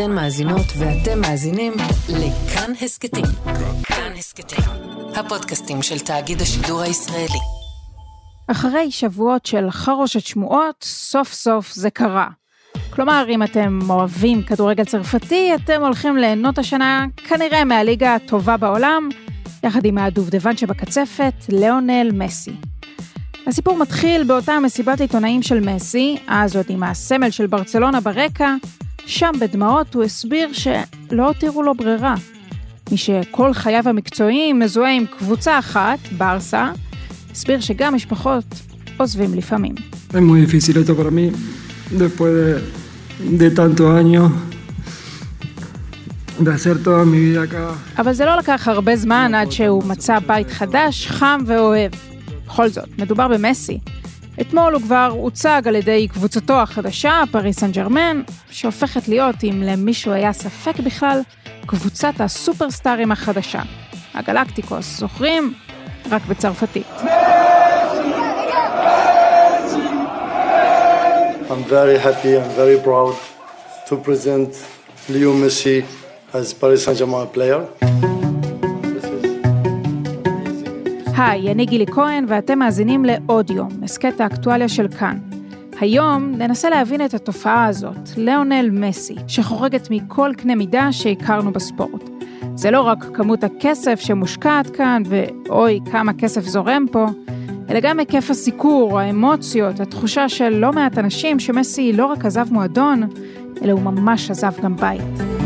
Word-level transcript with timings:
אתן 0.00 0.12
מאזינות 0.12 0.66
ואתם 0.78 1.20
מאזינים 1.20 1.72
לכאן 2.08 2.72
הסכתים. 2.82 3.24
כאן 3.82 4.12
הסכתים, 4.18 4.64
הפודקאסטים 5.14 5.82
של 5.82 5.98
תאגיד 5.98 6.40
השידור 6.40 6.80
הישראלי. 6.80 7.38
אחרי 8.46 8.90
שבועות 8.90 9.46
של 9.46 9.70
חרושת 9.70 10.26
שמועות, 10.26 10.82
סוף 10.82 11.32
סוף 11.32 11.72
זה 11.72 11.90
קרה. 11.90 12.28
כלומר, 12.90 13.26
אם 13.28 13.42
אתם 13.42 13.78
אוהבים 13.88 14.42
כדורגל 14.42 14.84
צרפתי, 14.84 15.54
אתם 15.54 15.82
הולכים 15.82 16.16
ליהנות 16.16 16.58
השנה 16.58 17.06
כנראה 17.28 17.64
מהליגה 17.64 18.14
הטובה 18.14 18.56
בעולם, 18.56 19.08
יחד 19.64 19.84
עם 19.84 19.98
הדובדבן 19.98 20.56
שבקצפת, 20.56 21.34
ליאונל 21.48 22.10
מסי. 22.12 22.52
הסיפור 23.46 23.76
מתחיל 23.76 24.24
באותה 24.24 24.60
מסיבת 24.60 25.00
עיתונאים 25.00 25.42
של 25.42 25.60
מסי, 25.60 26.16
אז 26.26 26.56
עוד 26.56 26.66
עם 26.68 26.82
הסמל 26.82 27.30
של 27.30 27.46
ברצלונה 27.46 28.00
ברקע, 28.00 28.54
שם 29.08 29.30
בדמעות 29.40 29.94
הוא 29.94 30.04
הסביר 30.04 30.48
שלא 30.52 31.26
הותירו 31.26 31.62
לו 31.62 31.74
ברירה. 31.74 32.14
מי 32.90 32.96
שכל 32.96 33.54
חייו 33.54 33.88
המקצועיים 33.88 34.58
מזוהה 34.58 34.92
עם 34.92 35.04
קבוצה 35.18 35.58
אחת, 35.58 35.98
ברסה, 36.18 36.72
הסביר 37.32 37.60
שגם 37.60 37.94
משפחות 37.94 38.44
עוזבים 38.96 39.34
לפעמים. 39.34 39.74
Es 40.10 40.20
muy 40.20 40.40
difícil 40.46 40.76
esto 40.76 40.94
para 40.96 41.10
mí, 41.10 41.26
después 42.02 42.32
de, 42.38 42.48
de 43.40 43.50
tantos 43.50 43.88
años, 44.02 44.26
de 46.44 46.50
hacer 46.56 46.76
toda 46.82 47.04
mi 47.04 47.18
vida 47.20 47.42
acá. 47.42 47.74
אבל 47.98 48.12
זה 48.12 48.24
לא 48.24 48.36
לקח 48.36 48.68
הרבה 48.68 48.96
זמן 48.96 49.32
עד 49.34 49.50
שהוא 49.50 49.84
מצא 49.84 50.18
בית 50.18 50.50
חדש, 50.50 51.06
חם 51.06 51.40
ואוהב. 51.46 51.92
בכל 52.46 52.68
זאת, 52.68 52.88
מדובר 52.98 53.28
במסי. 53.28 53.78
אתמול 54.40 54.74
הוא 54.74 54.82
כבר 54.82 55.08
הוצג 55.12 55.62
על 55.66 55.76
ידי 55.76 56.08
קבוצתו 56.08 56.60
החדשה, 56.60 57.22
פריס 57.30 57.60
סן 57.60 57.72
ג'רמן, 57.72 58.22
שהופכת 58.50 59.08
להיות, 59.08 59.34
אם 59.44 59.62
למישהו 59.62 60.12
היה 60.12 60.32
ספק 60.32 60.80
בכלל, 60.80 61.20
קבוצת 61.66 62.12
הסופרסטארים 62.18 63.12
החדשה. 63.12 63.60
הגלקטיקוס, 64.14 64.98
זוכרים? 64.98 65.54
רק 66.10 66.22
בצרפתית. 66.26 66.86
I'm 71.50 71.64
very 71.64 71.98
happy 71.98 72.34
and 72.40 72.50
very 72.62 72.78
proud 72.88 73.14
to 73.88 73.96
present 73.96 74.50
Leo 75.08 75.32
Messi 75.32 75.78
as 76.34 76.52
Paris 76.52 76.84
Saint-Germain 76.84 77.26
player. 77.36 78.07
היי, 81.18 81.52
אני 81.52 81.66
גילי 81.66 81.86
כהן 81.86 82.24
ואתם 82.28 82.58
מאזינים 82.58 83.04
לעוד 83.04 83.50
יום, 83.50 83.68
הסכת 83.82 84.20
האקטואליה 84.20 84.68
של 84.68 84.88
כאן. 84.88 85.18
היום 85.80 86.32
ננסה 86.34 86.70
להבין 86.70 87.04
את 87.04 87.14
התופעה 87.14 87.66
הזאת, 87.66 88.08
ליאונל 88.16 88.70
מסי, 88.72 89.14
שחורגת 89.28 89.88
מכל 89.90 90.32
קנה 90.36 90.54
מידה 90.54 90.92
שהכרנו 90.92 91.52
בספורט. 91.52 92.02
זה 92.54 92.70
לא 92.70 92.80
רק 92.80 93.04
כמות 93.14 93.44
הכסף 93.44 94.00
שמושקעת 94.00 94.70
כאן, 94.70 95.02
ואוי 95.06 95.80
כמה 95.92 96.12
כסף 96.12 96.44
זורם 96.44 96.86
פה, 96.92 97.06
אלא 97.70 97.80
גם 97.80 97.98
היקף 97.98 98.30
הסיקור, 98.30 99.00
האמוציות, 99.00 99.80
התחושה 99.80 100.28
של 100.28 100.48
לא 100.48 100.72
מעט 100.72 100.98
אנשים 100.98 101.40
שמסי 101.40 101.92
לא 101.92 102.06
רק 102.06 102.24
עזב 102.24 102.46
מועדון, 102.52 103.02
אלא 103.62 103.72
הוא 103.72 103.82
ממש 103.82 104.30
עזב 104.30 104.52
גם 104.62 104.76
בית. 104.76 105.37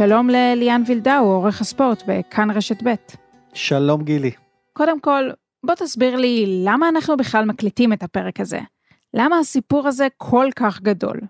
שלום 0.00 0.30
לליאן 0.30 0.82
וילדאו, 0.86 1.24
עורך 1.24 1.60
הספורט 1.60 2.02
בכאן 2.06 2.50
רשת 2.50 2.82
ב'. 2.84 2.94
שלום 3.54 4.04
גילי. 4.04 4.30
קודם 4.72 5.00
כל, 5.00 5.30
בוא 5.66 5.74
תסביר 5.74 6.16
לי 6.16 6.62
למה 6.64 6.88
אנחנו 6.88 7.16
בכלל 7.16 7.44
מקליטים 7.44 7.92
את 7.92 8.02
הפרק 8.02 8.40
הזה. 8.40 8.58
למה 9.14 9.38
הסיפור 9.38 9.88
הזה 9.88 10.06
כל 10.16 10.46
כך 10.56 10.80
גדול? 10.82 11.20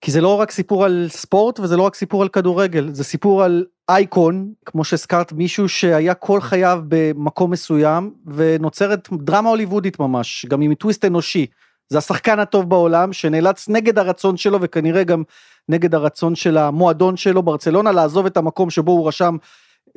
כי 0.00 0.10
זה 0.10 0.20
לא 0.20 0.40
רק 0.40 0.50
סיפור 0.50 0.84
על 0.84 1.06
ספורט 1.08 1.60
וזה 1.60 1.76
לא 1.76 1.82
רק 1.82 1.94
סיפור 1.94 2.22
על 2.22 2.28
כדורגל, 2.28 2.88
זה 2.92 3.04
סיפור 3.04 3.42
על 3.42 3.64
אייקון, 3.88 4.52
כמו 4.66 4.84
שהזכרת, 4.84 5.32
מישהו 5.32 5.68
שהיה 5.68 6.14
כל 6.14 6.40
חייו 6.40 6.82
במקום 6.88 7.50
מסוים 7.50 8.14
ונוצרת 8.26 9.08
דרמה 9.12 9.48
הוליוודית 9.48 9.98
ממש, 9.98 10.46
גם 10.48 10.60
עם 10.60 10.74
טוויסט 10.74 11.04
אנושי. 11.04 11.46
זה 11.88 11.98
השחקן 11.98 12.38
הטוב 12.38 12.68
בעולם 12.68 13.12
שנאלץ 13.12 13.68
נגד 13.68 13.98
הרצון 13.98 14.36
שלו 14.36 14.58
וכנראה 14.60 15.04
גם 15.04 15.22
נגד 15.68 15.94
הרצון 15.94 16.34
של 16.34 16.56
המועדון 16.56 17.16
שלו 17.16 17.42
ברצלונה 17.42 17.92
לעזוב 17.92 18.26
את 18.26 18.36
המקום 18.36 18.70
שבו 18.70 18.92
הוא 18.92 19.08
רשם 19.08 19.36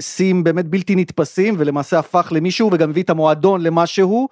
שיאים 0.02 0.44
באמת 0.44 0.66
בלתי 0.66 0.96
נתפסים 0.96 1.56
ולמעשה 1.58 2.00
הפך 2.00 2.28
למישהו 2.32 2.70
וגם 2.74 2.90
הביא 2.90 3.04
את 3.04 3.10
המועדון 3.10 3.62
למה 3.62 3.86
שהוא. 3.86 4.30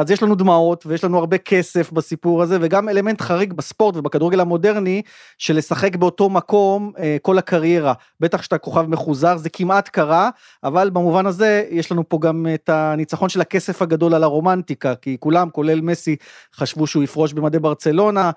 אז 0.00 0.10
יש 0.10 0.22
לנו 0.22 0.34
דמעות 0.34 0.86
ויש 0.86 1.04
לנו 1.04 1.18
הרבה 1.18 1.38
כסף 1.38 1.92
בסיפור 1.92 2.42
הזה 2.42 2.58
וגם 2.60 2.88
אלמנט 2.88 3.20
חריג 3.20 3.52
בספורט 3.52 3.96
ובכדורגל 3.96 4.40
המודרני 4.40 5.02
של 5.38 5.56
לשחק 5.56 5.96
באותו 5.96 6.30
מקום 6.30 6.92
כל 7.22 7.38
הקריירה 7.38 7.92
בטח 8.20 8.42
שאתה 8.42 8.58
כוכב 8.58 8.86
מחוזר 8.86 9.36
זה 9.36 9.50
כמעט 9.50 9.88
קרה 9.88 10.30
אבל 10.64 10.90
במובן 10.90 11.26
הזה 11.26 11.64
יש 11.70 11.92
לנו 11.92 12.08
פה 12.08 12.18
גם 12.22 12.46
את 12.54 12.68
הניצחון 12.68 13.28
של 13.28 13.40
הכסף 13.40 13.82
הגדול 13.82 14.14
על 14.14 14.22
הרומנטיקה 14.22 14.94
כי 14.94 15.16
כולם 15.20 15.50
כולל 15.50 15.80
מסי 15.80 16.16
חשבו 16.54 16.86
שהוא 16.86 17.02
יפרוש 17.02 17.32
במדי 17.32 17.58
ברצלונה 17.58 18.30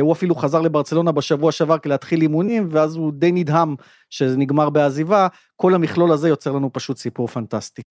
הוא 0.00 0.12
אפילו 0.12 0.34
חזר 0.34 0.60
לברצלונה 0.60 1.12
בשבוע 1.12 1.52
שעבר 1.52 1.78
כדי 1.78 1.90
להתחיל 1.90 2.22
אימונים 2.22 2.68
ואז 2.70 2.96
הוא 2.96 3.12
די 3.12 3.32
נדהם 3.32 3.74
שזה 4.10 4.36
נגמר 4.36 4.70
בעזיבה 4.70 5.28
כל 5.56 5.74
המכלול 5.74 6.12
הזה 6.12 6.28
יוצר 6.28 6.52
לנו 6.52 6.72
פשוט 6.72 6.96
סיפור 6.96 7.26
פנטסטי. 7.26 7.82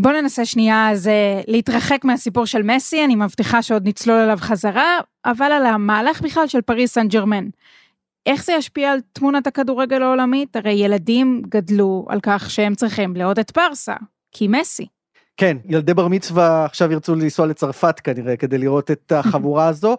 בוא 0.00 0.12
ננסה 0.12 0.44
שנייה 0.44 0.90
אז 0.90 1.10
להתרחק 1.46 2.04
מהסיפור 2.04 2.46
של 2.46 2.62
מסי, 2.62 3.04
אני 3.04 3.14
מבטיחה 3.14 3.62
שעוד 3.62 3.88
נצלול 3.88 4.18
אליו 4.18 4.38
חזרה, 4.40 4.98
אבל 5.24 5.52
על 5.52 5.66
המהלך 5.66 6.20
בכלל 6.20 6.46
של 6.46 6.60
פריס 6.60 6.94
סן 6.94 7.08
ג'רמן. 7.08 7.48
איך 8.26 8.44
זה 8.44 8.52
ישפיע 8.52 8.92
על 8.92 8.98
תמונת 9.12 9.46
הכדורגל 9.46 10.02
העולמית? 10.02 10.56
הרי 10.56 10.72
ילדים 10.72 11.42
גדלו 11.48 12.06
על 12.08 12.18
כך 12.22 12.50
שהם 12.50 12.74
צריכים 12.74 13.16
לעוד 13.16 13.38
את 13.38 13.52
ברסה, 13.56 13.94
כי 14.32 14.48
מסי. 14.48 14.86
כן, 15.36 15.56
ילדי 15.64 15.94
בר 15.94 16.08
מצווה 16.08 16.64
עכשיו 16.64 16.92
ירצו 16.92 17.14
לנסוע 17.14 17.46
לצרפת 17.46 18.00
כנראה 18.00 18.36
כדי 18.36 18.58
לראות 18.58 18.90
את 18.90 19.12
החבורה 19.12 19.68
הזו. 19.72 19.96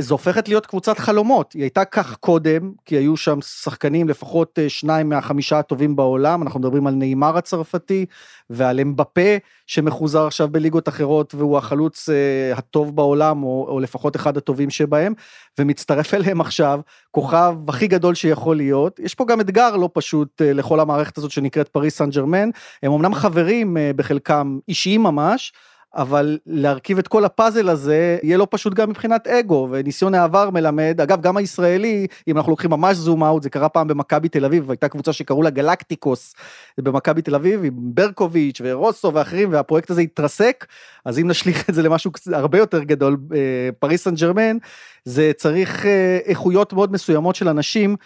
זו 0.00 0.14
הופכת 0.14 0.48
להיות 0.48 0.66
קבוצת 0.66 0.98
חלומות, 0.98 1.52
היא 1.52 1.62
הייתה 1.62 1.84
כך 1.84 2.16
קודם, 2.16 2.72
כי 2.84 2.96
היו 2.96 3.16
שם 3.16 3.40
שחקנים 3.40 4.08
לפחות 4.08 4.58
שניים 4.68 5.08
מהחמישה 5.08 5.58
הטובים 5.58 5.96
בעולם, 5.96 6.42
אנחנו 6.42 6.60
מדברים 6.60 6.86
על 6.86 6.94
נאמר 6.94 7.36
הצרפתי 7.38 8.06
ועל 8.50 8.80
אמבפה 8.80 9.36
שמחוזר 9.66 10.26
עכשיו 10.26 10.48
בליגות 10.48 10.88
אחרות 10.88 11.34
והוא 11.34 11.58
החלוץ 11.58 12.08
הטוב 12.54 12.96
בעולם 12.96 13.42
או, 13.42 13.66
או 13.68 13.80
לפחות 13.80 14.16
אחד 14.16 14.36
הטובים 14.36 14.70
שבהם, 14.70 15.14
ומצטרף 15.58 16.14
אליהם 16.14 16.40
עכשיו 16.40 16.80
כוכב 17.10 17.54
הכי 17.68 17.86
גדול 17.86 18.14
שיכול 18.14 18.56
להיות, 18.56 18.98
יש 18.98 19.14
פה 19.14 19.24
גם 19.24 19.40
אתגר 19.40 19.76
לא 19.76 19.90
פשוט 19.92 20.42
לכל 20.44 20.80
המערכת 20.80 21.18
הזאת 21.18 21.30
שנקראת 21.30 21.68
פריס 21.68 21.96
סן 21.96 22.10
ג'רמן, 22.10 22.50
הם 22.82 22.92
אמנם 22.92 23.14
חברים 23.14 23.76
בחלקם 23.96 24.58
אישיים 24.68 25.02
ממש, 25.02 25.52
אבל 25.96 26.38
להרכיב 26.46 26.98
את 26.98 27.08
כל 27.08 27.24
הפאזל 27.24 27.68
הזה 27.68 28.18
יהיה 28.22 28.36
לא 28.36 28.46
פשוט 28.50 28.74
גם 28.74 28.90
מבחינת 28.90 29.26
אגו 29.26 29.68
וניסיון 29.70 30.14
העבר 30.14 30.50
מלמד 30.50 31.00
אגב 31.00 31.20
גם 31.20 31.36
הישראלי 31.36 32.06
אם 32.28 32.36
אנחנו 32.36 32.52
לוקחים 32.52 32.70
ממש 32.70 32.96
זום 32.96 33.24
אאוט 33.24 33.42
זה 33.42 33.50
קרה 33.50 33.68
פעם 33.68 33.88
במכבי 33.88 34.28
תל 34.28 34.44
אביב 34.44 34.70
הייתה 34.70 34.88
קבוצה 34.88 35.12
שקראו 35.12 35.42
לה 35.42 35.50
גלקטיקוס 35.50 36.34
במכבי 36.78 37.22
תל 37.22 37.34
אביב 37.34 37.64
עם 37.64 37.72
ברקוביץ' 37.76 38.60
ורוסו 38.64 39.14
ואחרים 39.14 39.52
והפרויקט 39.52 39.90
הזה 39.90 40.00
התרסק 40.00 40.66
אז 41.04 41.18
אם 41.18 41.28
נשליך 41.28 41.70
את 41.70 41.74
זה 41.74 41.82
למשהו 41.82 42.10
הרבה 42.32 42.58
יותר 42.58 42.82
גדול 42.82 43.16
פריס 43.78 44.04
סן 44.04 44.14
ג'רמן 44.14 44.56
זה 45.04 45.32
צריך 45.36 45.86
איכויות 46.24 46.72
מאוד 46.72 46.92
מסוימות 46.92 47.34
של 47.34 47.48
אנשים. 47.48 47.96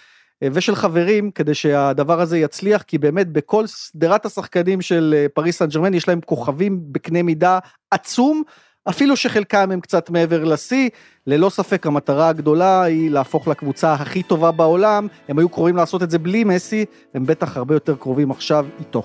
ושל 0.42 0.74
חברים 0.74 1.30
כדי 1.30 1.54
שהדבר 1.54 2.20
הזה 2.20 2.38
יצליח 2.38 2.82
כי 2.82 2.98
באמת 2.98 3.28
בכל 3.32 3.66
שדרת 3.66 4.26
השחקנים 4.26 4.80
של 4.80 5.26
פריס 5.34 5.58
סן 5.58 5.66
ג'רמן 5.66 5.94
יש 5.94 6.08
להם 6.08 6.20
כוכבים 6.20 6.80
בקנה 6.92 7.22
מידה 7.22 7.58
עצום 7.90 8.42
אפילו 8.88 9.16
שחלקם 9.16 9.70
הם 9.70 9.80
קצת 9.80 10.10
מעבר 10.10 10.44
לשיא 10.44 10.88
ללא 11.26 11.50
ספק 11.50 11.86
המטרה 11.86 12.28
הגדולה 12.28 12.82
היא 12.82 13.10
להפוך 13.10 13.48
לקבוצה 13.48 13.92
הכי 13.92 14.22
טובה 14.22 14.50
בעולם 14.50 15.06
הם 15.28 15.38
היו 15.38 15.48
קרובים 15.48 15.76
לעשות 15.76 16.02
את 16.02 16.10
זה 16.10 16.18
בלי 16.18 16.44
מסי 16.44 16.84
הם 17.14 17.26
בטח 17.26 17.56
הרבה 17.56 17.74
יותר 17.74 17.96
קרובים 17.96 18.30
עכשיו 18.30 18.66
איתו. 18.80 19.02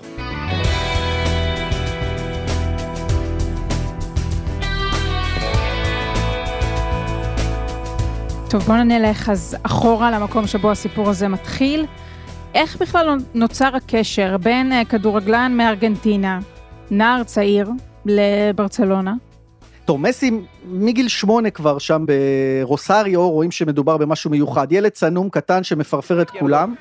טוב 8.53 8.63
בוא 8.63 8.75
נלך 8.75 9.29
אז 9.29 9.57
אחורה 9.63 10.11
למקום 10.11 10.47
שבו 10.47 10.71
הסיפור 10.71 11.09
הזה 11.09 11.27
מתחיל. 11.27 11.85
איך 12.53 12.81
בכלל 12.81 13.17
נוצר 13.33 13.75
הקשר 13.75 14.37
בין 14.37 14.85
כדורגלן 14.85 15.53
מארגנטינה, 15.57 16.39
נער 16.91 17.23
צעיר, 17.23 17.69
לברצלונה? 18.05 19.13
טוב, 19.85 20.01
מסי 20.01 20.31
מגיל 20.65 21.07
שמונה 21.07 21.49
כבר 21.49 21.77
שם 21.77 22.05
ברוסריו, 22.05 23.29
רואים 23.29 23.51
שמדובר 23.51 23.97
במשהו 23.97 24.29
מיוחד. 24.29 24.71
ילד 24.71 24.91
צנום 24.91 25.29
קטן 25.29 25.63
שמפרפר 25.63 26.21
את 26.21 26.29
כולם. 26.29 26.75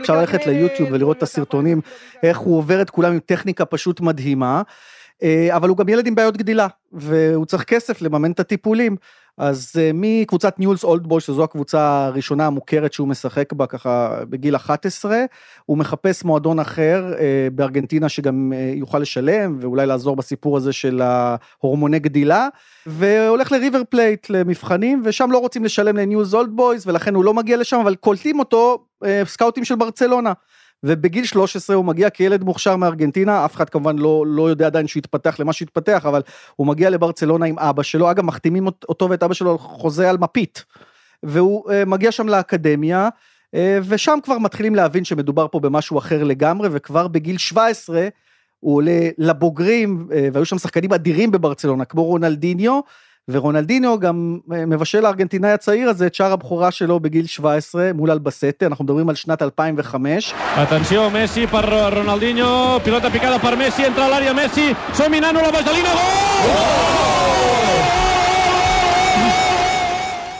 אפשר 0.00 0.16
ללכת 0.16 0.46
ליוטיוב 0.46 0.88
ולראות 0.92 1.16
את 1.16 1.22
הסרטונים, 1.22 1.80
איך 2.22 2.38
הוא 2.38 2.58
עובר 2.58 2.82
את 2.82 2.90
כולם 2.90 3.12
עם 3.12 3.18
טכניקה 3.18 3.64
פשוט 3.64 4.00
מדהימה. 4.00 4.62
אה, 5.22 5.56
אבל 5.56 5.68
הוא 5.68 5.76
גם 5.76 5.88
ילד 5.88 6.06
עם 6.06 6.14
בעיות 6.14 6.36
גדילה, 6.36 6.66
והוא 6.92 7.46
צריך 7.46 7.64
כסף 7.64 8.02
לממן 8.02 8.30
את 8.30 8.40
הטיפולים. 8.40 8.96
אז 9.38 9.72
אה, 9.76 9.80
מקבוצת 9.94 10.58
ניואלס 10.58 10.84
אולד 10.84 11.00
בויז, 11.00 11.20
שזו 11.20 11.44
הקבוצה 11.44 12.06
הראשונה 12.06 12.46
המוכרת 12.46 12.92
שהוא 12.92 13.08
משחק 13.08 13.52
בה 13.52 13.66
ככה 13.66 14.20
בגיל 14.30 14.56
11, 14.56 15.24
הוא 15.66 15.78
מחפש 15.78 16.24
מועדון 16.24 16.58
אחר 16.58 17.12
אה, 17.12 17.20
בארגנטינה 17.54 18.08
שגם 18.08 18.52
יוכל 18.74 18.98
לשלם 18.98 19.56
ואולי 19.60 19.86
לעזור 19.86 20.16
בסיפור 20.16 20.56
הזה 20.56 20.72
של 20.72 21.02
ההורמוני 21.02 21.98
גדילה, 21.98 22.48
והולך 22.86 23.52
לריבר 23.52 23.82
פלייט 23.88 24.30
למבחנים, 24.30 25.02
ושם 25.04 25.30
לא 25.32 25.38
רוצים 25.38 25.64
לשלם 25.64 25.96
לניואלס 25.96 26.34
אולד 26.34 26.60
בויז 26.60 26.86
ולכן 26.86 27.14
הוא 27.14 27.24
לא 27.24 27.34
מגיע 27.34 27.56
לשם, 27.56 27.80
אבל 27.80 27.94
קולטים 27.94 28.38
אותו 28.38 28.84
סקאוטים 29.24 29.64
של 29.64 29.74
ברצלונה. 29.74 30.32
ובגיל 30.82 31.24
13 31.24 31.76
הוא 31.76 31.84
מגיע 31.84 32.10
כילד 32.10 32.44
מוכשר 32.44 32.76
מארגנטינה, 32.76 33.44
אף 33.44 33.56
אחד 33.56 33.68
כמובן 33.68 33.98
לא, 33.98 34.24
לא 34.26 34.50
יודע 34.50 34.66
עדיין 34.66 34.86
שהוא 34.86 35.00
יתפתח 35.00 35.40
למה 35.40 35.52
שהתפתח, 35.52 36.06
אבל 36.06 36.22
הוא 36.56 36.66
מגיע 36.66 36.90
לברצלונה 36.90 37.46
עם 37.46 37.58
אבא 37.58 37.82
שלו, 37.82 38.10
אגב 38.10 38.24
מחתימים 38.24 38.66
אותו 38.66 39.10
ואת 39.10 39.22
אבא 39.22 39.34
שלו 39.34 39.50
על 39.52 39.58
חוזה 39.58 40.10
על 40.10 40.18
מפית, 40.18 40.64
והוא 41.22 41.70
uh, 41.70 41.72
מגיע 41.86 42.12
שם 42.12 42.28
לאקדמיה, 42.28 43.08
uh, 43.08 43.58
ושם 43.88 44.18
כבר 44.22 44.38
מתחילים 44.38 44.74
להבין 44.74 45.04
שמדובר 45.04 45.46
פה 45.48 45.60
במשהו 45.60 45.98
אחר 45.98 46.24
לגמרי, 46.24 46.68
וכבר 46.72 47.08
בגיל 47.08 47.38
17 47.38 48.08
הוא 48.60 48.76
עולה 48.76 49.08
לבוגרים, 49.18 50.08
uh, 50.10 50.14
והיו 50.32 50.44
שם 50.44 50.58
שחקנים 50.58 50.92
אדירים 50.92 51.30
בברצלונה, 51.30 51.84
כמו 51.84 52.04
רונלדיניו, 52.04 52.80
ורונלדיניו 53.28 53.98
גם 53.98 54.38
אה, 54.52 54.66
מבשל 54.66 55.04
הארגנטינאי 55.04 55.50
הצעיר 55.50 55.88
הזה 55.88 56.06
את 56.06 56.14
שער 56.14 56.32
הבכורה 56.32 56.70
שלו 56.70 57.00
בגיל 57.00 57.26
17 57.26 57.90
מול 57.94 58.10
אלבסטה, 58.10 58.66
אנחנו 58.66 58.84
מדברים 58.84 59.08
על 59.08 59.14
שנת 59.14 59.42
2005. 59.42 60.34
Atenció 60.56 61.10
מסי 61.12 61.46
per 61.46 61.64
Ronaldinho, 61.92 62.80
pilota 62.84 63.10
picada 63.10 63.38
per 63.38 63.56
Messi, 63.56 63.82
entra 63.84 64.04
a 64.06 64.08
l'àrea 64.08 64.34
Messi, 64.34 64.66
som 64.94 65.10
minant 65.10 65.32
la 65.32 65.50
vaselina, 65.50 65.94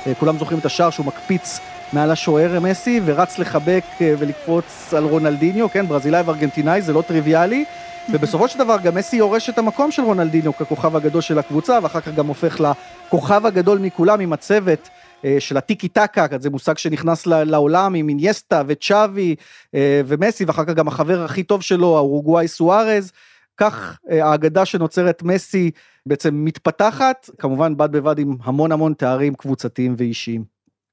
אה, 0.07 0.15
כולם 0.15 0.39
זוכרים 0.39 0.59
את 0.59 0.67
השער 0.67 0.91
שהוא 0.91 1.07
מקפיץ 1.07 1.61
מעל 1.93 2.11
השוער 2.11 2.61
מסי 2.61 3.01
ורץ 3.05 3.39
לחבק 3.39 3.85
אה, 4.01 4.15
ולקפוץ 4.19 4.95
על 4.97 5.05
רונלדיניו, 5.05 5.71
כן, 5.71 5.87
ברזילאי 5.87 6.23
וארגנטינאי, 6.23 6.83
זה 6.83 6.93
לא 6.93 7.03
טריוויאלי. 7.03 7.65
ובסופו 8.13 8.49
של 8.49 8.59
דבר 8.59 8.77
גם 8.85 8.95
מסי 8.95 9.17
יורש 9.17 9.49
את 9.49 9.59
המקום 9.59 9.91
של 9.91 10.03
רונלדינו 10.03 10.57
ככוכב 10.57 10.97
הגדול 10.97 11.21
של 11.21 11.39
הקבוצה, 11.39 11.79
ואחר 11.83 12.01
כך 12.01 12.15
גם 12.15 12.27
הופך 12.27 12.61
לכוכב 12.61 13.47
הגדול 13.47 13.79
מכולם 13.79 14.21
עם 14.21 14.33
הצוות. 14.33 14.89
אה, 15.25 15.37
של 15.39 15.57
הטיקי 15.57 15.89
טקה, 15.89 16.27
זה 16.39 16.51
מושג 16.51 16.79
שנכנס 16.79 17.27
לעולם 17.27 17.95
עם 17.95 18.09
אינייסטה 18.09 18.63
וצ'אבי 18.67 19.37
אה, 19.75 20.01
ומסי, 20.07 20.45
ואחר 20.45 20.65
כך 20.65 20.75
גם 20.75 20.89
החבר 20.89 21.25
הכי 21.25 21.43
טוב 21.43 21.63
שלו, 21.63 21.97
האורוגוואי 21.97 22.49
סוארז. 22.49 23.13
כך 23.57 23.99
אה, 24.11 24.27
האגדה 24.27 24.65
שנוצרת 24.65 25.23
מסי 25.23 25.71
בעצם 26.07 26.45
מתפתחת, 26.45 27.31
כמובן 27.39 27.77
בד 27.77 27.93
בבד 27.93 28.19
עם 28.19 28.37
המון 28.43 28.73
המון 28.73 28.95
תארים 28.95 29.35
קבוצתיים 29.35 29.95
ואישיים. 29.99 30.45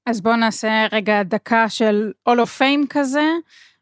אז 0.05 0.21
בואו 0.21 0.35
נעשה 0.35 0.85
רגע 0.91 1.23
דקה 1.23 1.69
של 1.69 2.11
All 2.29 2.33
of 2.33 2.59
Fame 2.59 2.85
כזה. 2.89 3.23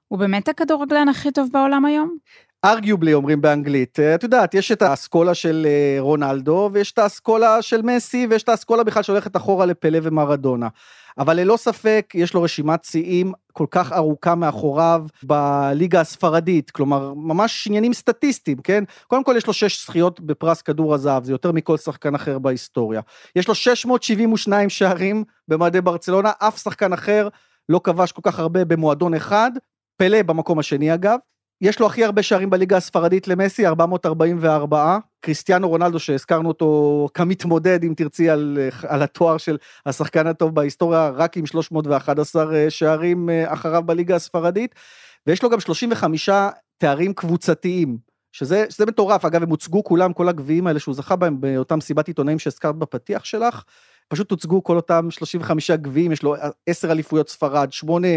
הוא 0.07 0.19
באמת 0.19 0.47
הכדורגלן 0.47 1.09
הכי 1.09 1.31
טוב 1.31 1.49
בעולם 1.53 1.85
היום? 1.85 2.17
ארגיובלי 2.65 3.13
אומרים 3.13 3.41
באנגלית, 3.41 3.99
אה, 3.99 4.15
את 4.15 4.23
יודעת, 4.23 4.53
יש 4.53 4.71
את 4.71 4.81
האסכולה 4.81 5.33
של 5.33 5.67
אה, 5.69 5.97
רונלדו, 5.99 6.69
ויש 6.73 6.91
את 6.91 6.99
האסכולה 6.99 7.61
של 7.61 7.81
מסי, 7.81 8.27
ויש 8.29 8.43
את 8.43 8.49
האסכולה 8.49 8.83
בכלל 8.83 9.03
שהולכת 9.03 9.35
אחורה 9.35 9.65
לפלא 9.65 9.99
ומרדונה. 10.03 10.67
אבל 11.17 11.39
ללא 11.39 11.57
ספק 11.57 12.13
יש 12.15 12.33
לו 12.33 12.41
רשימת 12.41 12.83
שיאים 12.83 13.33
כל 13.53 13.65
כך 13.71 13.91
ארוכה 13.91 14.35
מאחוריו 14.35 15.05
בליגה 15.23 16.01
הספרדית, 16.01 16.71
כלומר 16.71 17.13
ממש 17.13 17.67
עניינים 17.67 17.93
סטטיסטיים, 17.93 18.57
כן? 18.57 18.83
קודם 19.07 19.23
כל 19.23 19.35
יש 19.37 19.47
לו 19.47 19.53
שש 19.53 19.85
זכיות 19.85 20.19
בפרס 20.19 20.61
כדור 20.61 20.93
הזהב, 20.93 21.23
זה 21.23 21.31
יותר 21.31 21.51
מכל 21.51 21.77
שחקן 21.77 22.15
אחר 22.15 22.39
בהיסטוריה. 22.39 23.01
יש 23.35 23.47
לו 23.47 23.55
672 23.55 24.69
שערים 24.69 25.23
במדי 25.47 25.81
ברצלונה, 25.81 26.31
אף 26.39 26.57
שחקן 26.57 26.93
אחר 26.93 27.27
לא 27.69 27.81
כבש 27.83 28.11
כל 28.11 28.21
כך 28.23 28.39
הרבה 28.39 28.65
במועדון 28.65 29.13
אחד, 29.13 29.51
פלא 29.97 30.21
במקום 30.21 30.59
השני 30.59 30.93
אגב. 30.93 31.17
יש 31.63 31.79
לו 31.79 31.87
הכי 31.87 32.03
הרבה 32.03 32.23
שערים 32.23 32.49
בליגה 32.49 32.77
הספרדית 32.77 33.27
למסי, 33.27 33.67
444. 33.67 34.97
קריסטיאנו 35.21 35.69
רונלדו 35.69 35.99
שהזכרנו 35.99 36.47
אותו 36.47 37.07
כמתמודד 37.13 37.83
אם 37.83 37.93
תרצי 37.97 38.29
על, 38.29 38.57
על 38.87 39.01
התואר 39.01 39.37
של 39.37 39.57
השחקן 39.85 40.27
הטוב 40.27 40.55
בהיסטוריה 40.55 41.09
רק 41.09 41.37
עם 41.37 41.45
311 41.45 42.55
אה, 42.55 42.69
שערים 42.69 43.29
אה, 43.29 43.53
אחריו 43.53 43.83
בליגה 43.83 44.15
הספרדית. 44.15 44.75
ויש 45.27 45.43
לו 45.43 45.49
גם 45.49 45.59
35 45.59 46.29
תארים 46.77 47.13
קבוצתיים 47.13 47.97
שזה, 48.31 48.65
שזה 48.69 48.85
מטורף. 48.85 49.25
אגב 49.25 49.43
הם 49.43 49.49
הוצגו 49.49 49.83
כולם 49.83 50.13
כל 50.13 50.29
הגביעים 50.29 50.67
האלה 50.67 50.79
שהוא 50.79 50.95
זכה 50.95 51.15
בהם 51.15 51.41
באותם 51.41 51.81
סיבת 51.81 52.07
עיתונאים 52.07 52.39
שהזכרת 52.39 52.75
בפתיח 52.75 53.25
שלך 53.25 53.63
פשוט 54.07 54.31
הוצגו 54.31 54.63
כל 54.63 54.75
אותם 54.75 55.07
35 55.11 55.71
גביעים, 55.71 56.11
יש 56.11 56.23
לו 56.23 56.35
10 56.67 56.91
אליפויות 56.91 57.29
ספרד, 57.29 57.71
8 57.71 58.07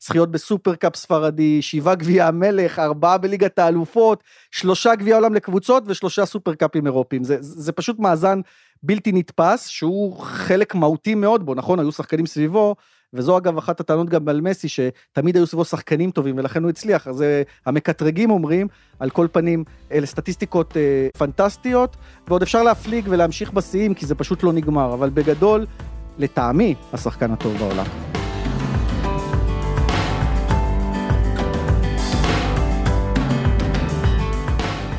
זכיות 0.00 0.30
בסופרקאפ 0.30 0.96
ספרדי, 0.96 1.62
7 1.62 1.94
גביע 1.94 2.26
המלך, 2.26 2.78
4 2.78 3.16
בליגת 3.16 3.58
האלופות, 3.58 4.24
3 4.50 4.86
גביע 4.86 5.14
עולם 5.14 5.34
לקבוצות 5.34 5.82
ושלושה 5.86 6.26
סופרקאפים 6.26 6.86
אירופיים. 6.86 7.24
זה, 7.24 7.36
זה 7.40 7.72
פשוט 7.72 7.98
מאזן 7.98 8.40
בלתי 8.82 9.12
נתפס, 9.12 9.66
שהוא 9.66 10.18
חלק 10.18 10.74
מהותי 10.74 11.14
מאוד 11.14 11.46
בו, 11.46 11.54
נכון? 11.54 11.78
היו 11.78 11.92
שחקנים 11.92 12.26
סביבו, 12.26 12.76
וזו 13.14 13.38
אגב 13.38 13.58
אחת 13.58 13.80
הטענות 13.80 14.08
גם 14.08 14.28
על 14.28 14.40
מסי, 14.40 14.68
שתמיד 14.68 15.36
היו 15.36 15.46
סביבו 15.46 15.64
שחקנים 15.64 16.10
טובים 16.10 16.38
ולכן 16.38 16.62
הוא 16.62 16.70
הצליח, 16.70 17.08
אז 17.08 17.22
אה, 17.22 17.42
המקטרגים 17.66 18.30
אומרים, 18.30 18.68
על 18.98 19.10
כל 19.10 19.26
פנים, 19.32 19.64
אלה 19.92 20.06
סטטיסטיקות 20.06 20.76
אה, 20.76 21.08
פנטסטיות, 21.18 21.96
ועוד 22.28 22.42
אפשר 22.42 22.62
להפליג 22.62 23.04
ולהמשיך 23.08 23.52
בשיאים, 23.52 23.94
כי 23.94 24.06
זה 24.06 24.14
פשוט 24.14 24.42
לא 24.42 24.52
נגמר, 24.52 24.94
אבל 24.94 25.10
בגדול, 25.10 25.66
לטעמי, 26.18 26.74
השחקן 26.92 27.32
הטוב 27.32 27.56
בעולם. 27.58 27.86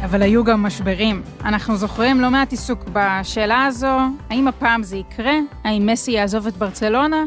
אבל 0.03 0.21
היו 0.21 0.43
גם 0.43 0.63
משברים. 0.63 1.21
אנחנו 1.45 1.77
זוכרים 1.77 2.21
לא 2.21 2.31
מעט 2.31 2.51
עיסוק 2.51 2.79
בשאלה 2.93 3.65
הזו, 3.65 3.97
האם 4.29 4.47
הפעם 4.47 4.83
זה 4.83 4.97
יקרה? 4.97 5.33
האם 5.63 5.85
מסי 5.85 6.11
יעזוב 6.11 6.47
את 6.47 6.57
ברצלונה? 6.57 7.23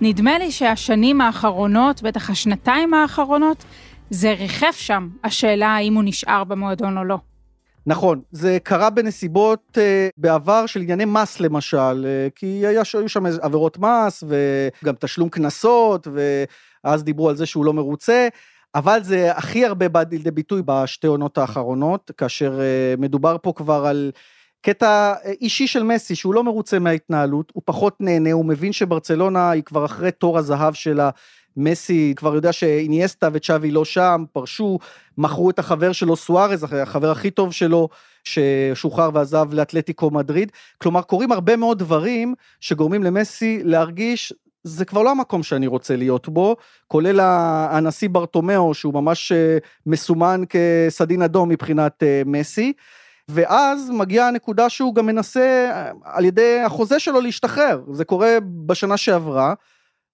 נדמה 0.00 0.38
לי 0.38 0.50
שהשנים 0.50 1.20
האחרונות, 1.20 2.02
בטח 2.02 2.30
השנתיים 2.30 2.94
האחרונות, 2.94 3.64
זה 4.10 4.32
ריחף 4.32 4.76
שם, 4.76 5.08
השאלה 5.24 5.68
האם 5.68 5.94
הוא 5.94 6.02
נשאר 6.06 6.44
במועדון 6.44 6.98
או 6.98 7.04
לא. 7.04 7.18
נכון, 7.86 8.20
זה 8.32 8.58
קרה 8.62 8.90
בנסיבות 8.90 9.60
uh, 9.74 9.80
בעבר 10.16 10.66
של 10.66 10.80
ענייני 10.80 11.04
מס 11.04 11.40
למשל, 11.40 12.06
uh, 12.06 12.30
כי 12.34 12.46
היה, 12.46 12.82
היו 12.94 13.08
שם 13.08 13.26
עבירות 13.40 13.78
מס 13.78 14.24
וגם 14.28 14.94
תשלום 15.00 15.28
קנסות, 15.28 16.08
ואז 16.84 17.04
דיברו 17.04 17.28
על 17.28 17.36
זה 17.36 17.46
שהוא 17.46 17.64
לא 17.64 17.72
מרוצה, 17.72 18.28
אבל 18.74 18.98
זה 19.02 19.32
הכי 19.32 19.64
הרבה 19.64 19.88
בא 19.88 20.02
לידי 20.10 20.30
ביטוי 20.30 20.62
בשתי 20.64 21.06
עונות 21.06 21.38
האחרונות, 21.38 22.10
כאשר 22.16 22.58
uh, 22.58 23.00
מדובר 23.00 23.36
פה 23.42 23.52
כבר 23.56 23.86
על 23.86 24.10
קטע 24.62 25.14
אישי 25.40 25.66
של 25.66 25.82
מסי 25.82 26.14
שהוא 26.14 26.34
לא 26.34 26.44
מרוצה 26.44 26.78
מההתנהלות, 26.78 27.52
הוא 27.54 27.62
פחות 27.66 27.96
נהנה, 28.00 28.32
הוא 28.32 28.44
מבין 28.44 28.72
שברצלונה 28.72 29.50
היא 29.50 29.62
כבר 29.62 29.84
אחרי 29.84 30.10
תור 30.10 30.38
הזהב 30.38 30.74
שלה, 30.74 31.10
מסי 31.56 32.12
כבר 32.16 32.34
יודע 32.34 32.52
שאיניאסטה 32.52 33.28
וצ'אבי 33.32 33.70
לא 33.70 33.84
שם, 33.84 34.24
פרשו, 34.32 34.78
מכרו 35.18 35.50
את 35.50 35.58
החבר 35.58 35.92
שלו 35.92 36.16
סוארז, 36.16 36.66
החבר 36.72 37.10
הכי 37.10 37.30
טוב 37.30 37.52
שלו, 37.52 37.88
ששוחרר 38.24 39.10
ועזב 39.14 39.48
לאתלטיקו 39.52 40.10
מדריד. 40.10 40.52
כלומר, 40.78 41.02
קורים 41.02 41.32
הרבה 41.32 41.56
מאוד 41.56 41.78
דברים 41.78 42.34
שגורמים 42.60 43.02
למסי 43.02 43.60
להרגיש, 43.64 44.32
זה 44.64 44.84
כבר 44.84 45.02
לא 45.02 45.10
המקום 45.10 45.42
שאני 45.42 45.66
רוצה 45.66 45.96
להיות 45.96 46.28
בו, 46.28 46.56
כולל 46.88 47.20
הנשיא 47.70 48.08
ברטומיאו, 48.08 48.74
שהוא 48.74 48.94
ממש 48.94 49.32
אה, 49.32 49.58
מסומן 49.86 50.42
כסדין 50.48 51.22
אדום 51.22 51.48
מבחינת 51.48 52.02
אה, 52.02 52.22
מסי. 52.26 52.72
ואז 53.30 53.90
מגיעה 53.90 54.28
הנקודה 54.28 54.68
שהוא 54.68 54.94
גם 54.94 55.06
מנסה 55.06 55.70
על 56.04 56.24
ידי 56.24 56.60
החוזה 56.60 56.98
שלו 56.98 57.20
להשתחרר, 57.20 57.80
זה 57.92 58.04
קורה 58.04 58.36
בשנה 58.66 58.96
שעברה, 58.96 59.54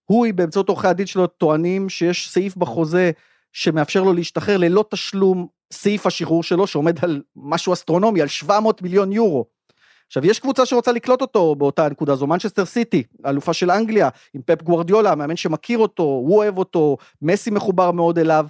הוא 0.04 0.26
באמצעות 0.34 0.68
עורכי 0.68 0.88
הדין 0.88 1.06
שלו 1.06 1.26
טוענים 1.26 1.88
שיש 1.88 2.30
סעיף 2.30 2.56
בחוזה 2.56 3.10
שמאפשר 3.52 4.02
לו 4.02 4.12
להשתחרר 4.12 4.56
ללא 4.56 4.84
תשלום 4.90 5.46
סעיף 5.72 6.06
השחרור 6.06 6.42
שלו 6.42 6.66
שעומד 6.66 7.04
על 7.04 7.22
משהו 7.36 7.72
אסטרונומי, 7.72 8.22
על 8.22 8.28
700 8.28 8.82
מיליון 8.82 9.12
יורו. 9.12 9.44
עכשיו 10.06 10.26
יש 10.26 10.38
קבוצה 10.38 10.66
שרוצה 10.66 10.92
לקלוט 10.92 11.20
אותו 11.20 11.54
באותה 11.54 11.88
נקודה 11.88 12.14
זו 12.14 12.26
מנצ'סטר 12.26 12.64
סיטי, 12.64 13.02
אלופה 13.26 13.52
של 13.52 13.70
אנגליה, 13.70 14.08
עם 14.34 14.42
פפ 14.46 14.62
גוורדיולה, 14.62 15.12
המאמן 15.12 15.36
שמכיר 15.36 15.78
אותו, 15.78 16.02
הוא 16.02 16.36
אוהב 16.36 16.58
אותו, 16.58 16.96
מסי 17.22 17.50
מחובר 17.50 17.90
מאוד 17.90 18.18
אליו, 18.18 18.46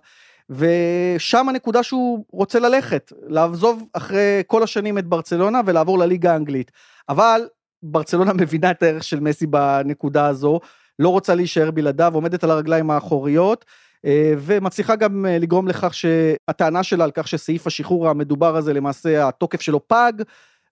ושם 0.50 1.48
הנקודה 1.48 1.82
שהוא 1.82 2.24
רוצה 2.32 2.58
ללכת, 2.58 3.12
לעזוב 3.26 3.88
אחרי 3.92 4.42
כל 4.46 4.62
השנים 4.62 4.98
את 4.98 5.06
ברצלונה 5.06 5.60
ולעבור 5.66 5.98
לליגה 5.98 6.32
האנגלית. 6.32 6.70
אבל 7.08 7.40
ברצלונה 7.82 8.32
מבינה 8.42 8.70
את 8.70 8.82
הערך 8.82 9.04
של 9.04 9.20
מסי 9.20 9.46
בנקודה 9.46 10.26
הזו, 10.26 10.60
לא 10.98 11.08
רוצה 11.08 11.34
להישאר 11.34 11.70
בלעדיו, 11.70 12.14
עומדת 12.14 12.44
על 12.44 12.50
הרגליים 12.50 12.90
האחוריות, 12.90 13.64
אה, 14.06 14.34
ומצליחה 14.38 14.96
גם 14.96 15.26
אה, 15.26 15.38
לגרום 15.38 15.68
לכך 15.68 15.94
שהטענה 15.94 16.82
שלה 16.82 17.04
על 17.04 17.10
כך 17.10 17.28
שסעיף 17.28 17.66
השחרור 17.66 18.08
המדובר 18.08 18.56
הזה 18.56 18.72
למעשה 18.72 19.28
התוקף 19.28 19.60
שלו 19.60 19.88
פג, 19.88 20.12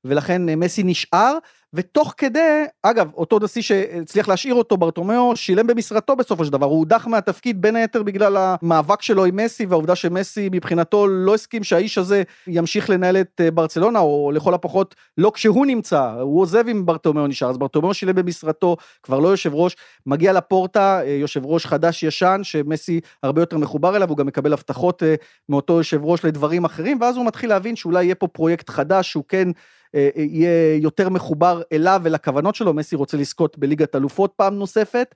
ולכן 0.04 0.48
אה, 0.48 0.56
מסי 0.56 0.82
נשאר, 0.82 1.38
ותוך 1.74 2.14
כדי, 2.16 2.64
אגב, 2.82 3.10
אותו 3.14 3.38
נשיא 3.38 3.62
שהצליח 3.62 4.28
להשאיר 4.28 4.54
אותו, 4.54 4.76
ברטומיאו, 4.76 5.36
שילם 5.36 5.66
במשרתו 5.66 6.16
בסופו 6.16 6.44
של 6.44 6.52
דבר, 6.52 6.66
הוא 6.66 6.78
הודח 6.78 7.06
מהתפקיד 7.06 7.62
בין 7.62 7.76
היתר 7.76 8.02
בגלל 8.02 8.36
המאבק 8.36 9.02
שלו 9.02 9.24
עם 9.24 9.36
מסי, 9.36 9.66
והעובדה 9.66 9.96
שמסי 9.96 10.48
מבחינתו 10.52 11.06
לא 11.06 11.34
הסכים 11.34 11.64
שהאיש 11.64 11.98
הזה 11.98 12.22
ימשיך 12.46 12.90
לנהל 12.90 13.16
את 13.16 13.40
אה, 13.44 13.50
ברצלונה, 13.50 13.98
או 13.98 14.30
לכל 14.34 14.54
הפחות 14.54 14.94
לא 15.18 15.30
כשהוא 15.34 15.66
נמצא, 15.66 16.10
הוא 16.10 16.40
עוזב 16.40 16.68
אם 16.68 16.86
ברטומיאו 16.86 17.26
נשאר, 17.26 17.50
אז 17.50 17.58
ברטומיאו 17.58 17.94
שילם 17.94 18.14
במשרתו, 18.14 18.76
כבר 19.02 19.18
לא 19.18 19.28
יושב 19.28 19.54
ראש, 19.54 19.76
מגיע 20.06 20.32
לפורטה, 20.32 21.00
אה, 21.02 21.10
יושב 21.10 21.46
ראש 21.46 21.66
חדש 21.66 22.02
ישן, 22.02 22.40
שמסי 22.42 23.00
הרבה 23.22 23.42
יותר 23.42 23.58
מחובר 23.58 23.96
אליו, 23.96 24.08
הוא 24.08 24.16
גם 24.16 24.26
מקבל 24.26 24.52
הבטחות 24.52 25.02
מאותו 25.48 25.72
יושב 25.72 26.04
ראש 26.04 26.24
לדברים 26.24 26.64
אחרים, 26.64 26.98
ואז 27.00 27.16
הוא 27.16 27.26
מתחיל 27.26 27.50
להבין 27.50 27.76
שאולי 27.76 28.04
יהיה 28.04 28.14
פה 28.14 28.26
פרויקט 28.26 28.70
חדש, 28.70 29.10
שהוא 29.10 29.24
כן... 29.28 29.48
אה, 29.94 30.08
אה, 30.16 30.22
יהיה 30.22 30.76
יותר 30.76 31.08
מחובר 31.08 31.62
אליו 31.73 32.00
ולכוונות 32.04 32.54
שלו, 32.54 32.75
מסי 32.75 32.97
רוצה 32.97 33.16
לזכות 33.16 33.59
בליגת 33.59 33.97
אלופות 33.97 34.33
פעם 34.37 34.54
נוספת, 34.54 35.14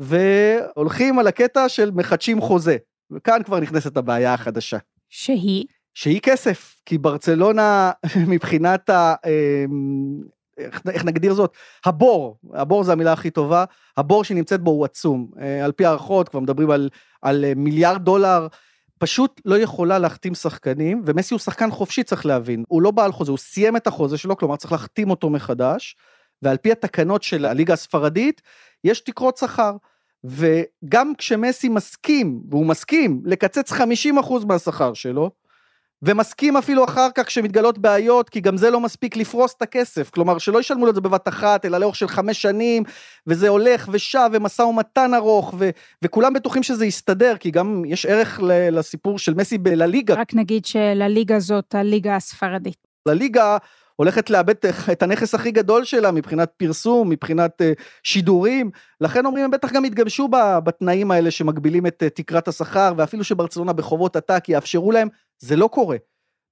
והולכים 0.00 1.18
על 1.18 1.26
הקטע 1.26 1.68
של 1.68 1.90
מחדשים 1.90 2.40
חוזה, 2.40 2.76
וכאן 3.10 3.42
כבר 3.44 3.60
נכנסת 3.60 3.96
הבעיה 3.96 4.34
החדשה. 4.34 4.78
שהיא? 5.08 5.64
שהיא 5.94 6.20
כסף, 6.20 6.76
כי 6.86 6.98
ברצלונה 6.98 7.90
מבחינת 8.32 8.90
ה... 8.90 9.14
אמ, 9.26 10.20
איך, 10.58 10.80
איך 10.90 11.04
נגדיר 11.04 11.34
זאת? 11.34 11.54
הבור, 11.84 12.38
הבור 12.54 12.84
זה 12.84 12.92
המילה 12.92 13.12
הכי 13.12 13.30
טובה, 13.30 13.64
הבור 13.96 14.24
שהיא 14.24 14.36
נמצאת 14.36 14.60
בו 14.60 14.70
הוא 14.70 14.84
עצום. 14.84 15.30
אה, 15.40 15.64
על 15.64 15.72
פי 15.72 15.84
הערכות 15.84 16.28
כבר 16.28 16.40
מדברים 16.40 16.70
על, 16.70 16.88
על 17.22 17.44
מיליארד 17.56 18.04
דולר 18.04 18.46
פשוט 18.98 19.40
לא 19.44 19.58
יכולה 19.58 19.98
להחתים 19.98 20.34
שחקנים, 20.34 21.02
ומסי 21.06 21.34
הוא 21.34 21.38
שחקן 21.38 21.70
חופשי 21.70 22.02
צריך 22.02 22.26
להבין, 22.26 22.64
הוא 22.68 22.82
לא 22.82 22.90
בעל 22.90 23.12
חוזה, 23.12 23.30
הוא 23.30 23.38
סיים 23.38 23.76
את 23.76 23.86
החוזה 23.86 24.18
שלו, 24.18 24.36
כלומר 24.36 24.56
צריך 24.56 24.72
להחתים 24.72 25.10
אותו 25.10 25.30
מחדש, 25.30 25.96
ועל 26.42 26.56
פי 26.56 26.72
התקנות 26.72 27.22
של 27.22 27.44
הליגה 27.44 27.74
הספרדית, 27.74 28.42
יש 28.84 29.00
תקרות 29.00 29.36
שכר. 29.36 29.76
וגם 30.24 31.12
כשמסי 31.18 31.68
מסכים, 31.68 32.40
והוא 32.50 32.66
מסכים, 32.66 33.22
לקצץ 33.24 33.72
50% 33.72 34.46
מהשכר 34.46 34.94
שלו, 34.94 35.30
ומסכים 36.02 36.56
אפילו 36.56 36.84
אחר 36.84 37.08
כך 37.14 37.26
כשמתגלות 37.26 37.78
בעיות, 37.78 38.28
כי 38.28 38.40
גם 38.40 38.56
זה 38.56 38.70
לא 38.70 38.80
מספיק 38.80 39.16
לפרוס 39.16 39.54
את 39.56 39.62
הכסף, 39.62 40.10
כלומר 40.10 40.38
שלא 40.38 40.58
ישלמו 40.58 40.84
לו 40.84 40.90
את 40.90 40.94
זה 40.94 41.00
בבת 41.00 41.28
אחת, 41.28 41.64
אלא 41.64 41.78
לאורך 41.78 41.96
של 41.96 42.08
חמש 42.08 42.42
שנים, 42.42 42.82
וזה 43.26 43.48
הולך 43.48 43.88
ושב, 43.92 44.28
ומשא 44.32 44.62
ומתן 44.62 45.14
ארוך, 45.14 45.54
ו- 45.58 45.70
וכולם 46.02 46.32
בטוחים 46.32 46.62
שזה 46.62 46.86
יסתדר, 46.86 47.36
כי 47.36 47.50
גם 47.50 47.82
יש 47.86 48.06
ערך 48.06 48.40
ל- 48.42 48.78
לסיפור 48.78 49.18
של 49.18 49.34
מסי 49.34 49.58
בלליגה. 49.58 50.14
רק 50.14 50.34
נגיד 50.34 50.64
שלליגה 50.64 51.38
זאת 51.38 51.74
הליגה 51.74 52.16
הספרדית. 52.16 52.78
לליגה 53.06 53.56
הולכת 53.96 54.30
לאבד 54.30 54.54
את 54.92 55.02
הנכס 55.02 55.34
הכי 55.34 55.50
גדול 55.50 55.84
שלה 55.84 56.10
מבחינת 56.10 56.50
פרסום, 56.56 57.08
מבחינת 57.08 57.62
uh, 57.62 57.82
שידורים, 58.02 58.70
לכן 59.00 59.26
אומרים 59.26 59.44
הם 59.44 59.50
בטח 59.50 59.72
גם 59.72 59.84
יתגבשו 59.84 60.28
בתנאים 60.64 61.10
האלה 61.10 61.30
שמגבילים 61.30 61.86
את 61.86 62.02
uh, 62.06 62.10
תקרת 62.10 62.48
השכר, 62.48 62.92
ואפילו 62.96 63.24
שברצלונה 63.24 63.72
בחובות 63.72 64.16
עתק 64.16 64.48
יאפשרו 64.48 64.92
להם, 64.92 65.08
זה 65.38 65.56
לא 65.56 65.68
קורה. 65.68 65.96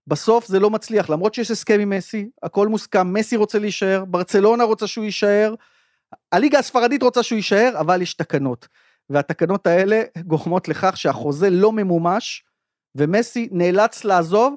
בסוף 0.07 0.47
זה 0.47 0.61
לא 0.61 0.71
מצליח, 0.71 1.11
למרות 1.11 1.35
שיש 1.35 1.51
הסכם 1.51 1.81
עם 1.81 1.91
מסי, 1.91 2.29
הכל 2.43 2.69
מוסכם, 2.69 3.13
מסי 3.13 3.37
רוצה 3.37 3.59
להישאר, 3.59 4.05
ברצלונה 4.05 4.65
רוצה 4.65 4.87
שהוא 4.87 5.05
יישאר, 5.05 5.55
הליגה 6.33 6.59
הספרדית 6.59 7.03
רוצה 7.03 7.23
שהוא 7.23 7.37
יישאר, 7.37 7.73
אבל 7.81 8.03
יש 8.03 8.15
תקנות. 8.15 8.69
והתקנות 9.11 9.67
האלה 9.67 10.03
גורמות 10.27 10.69
לכך 10.69 10.97
שהחוזה 10.97 11.51
לא 11.51 11.73
ממומש, 11.73 12.45
ומסי 12.95 13.49
נאלץ 13.53 14.05
לעזוב, 14.05 14.55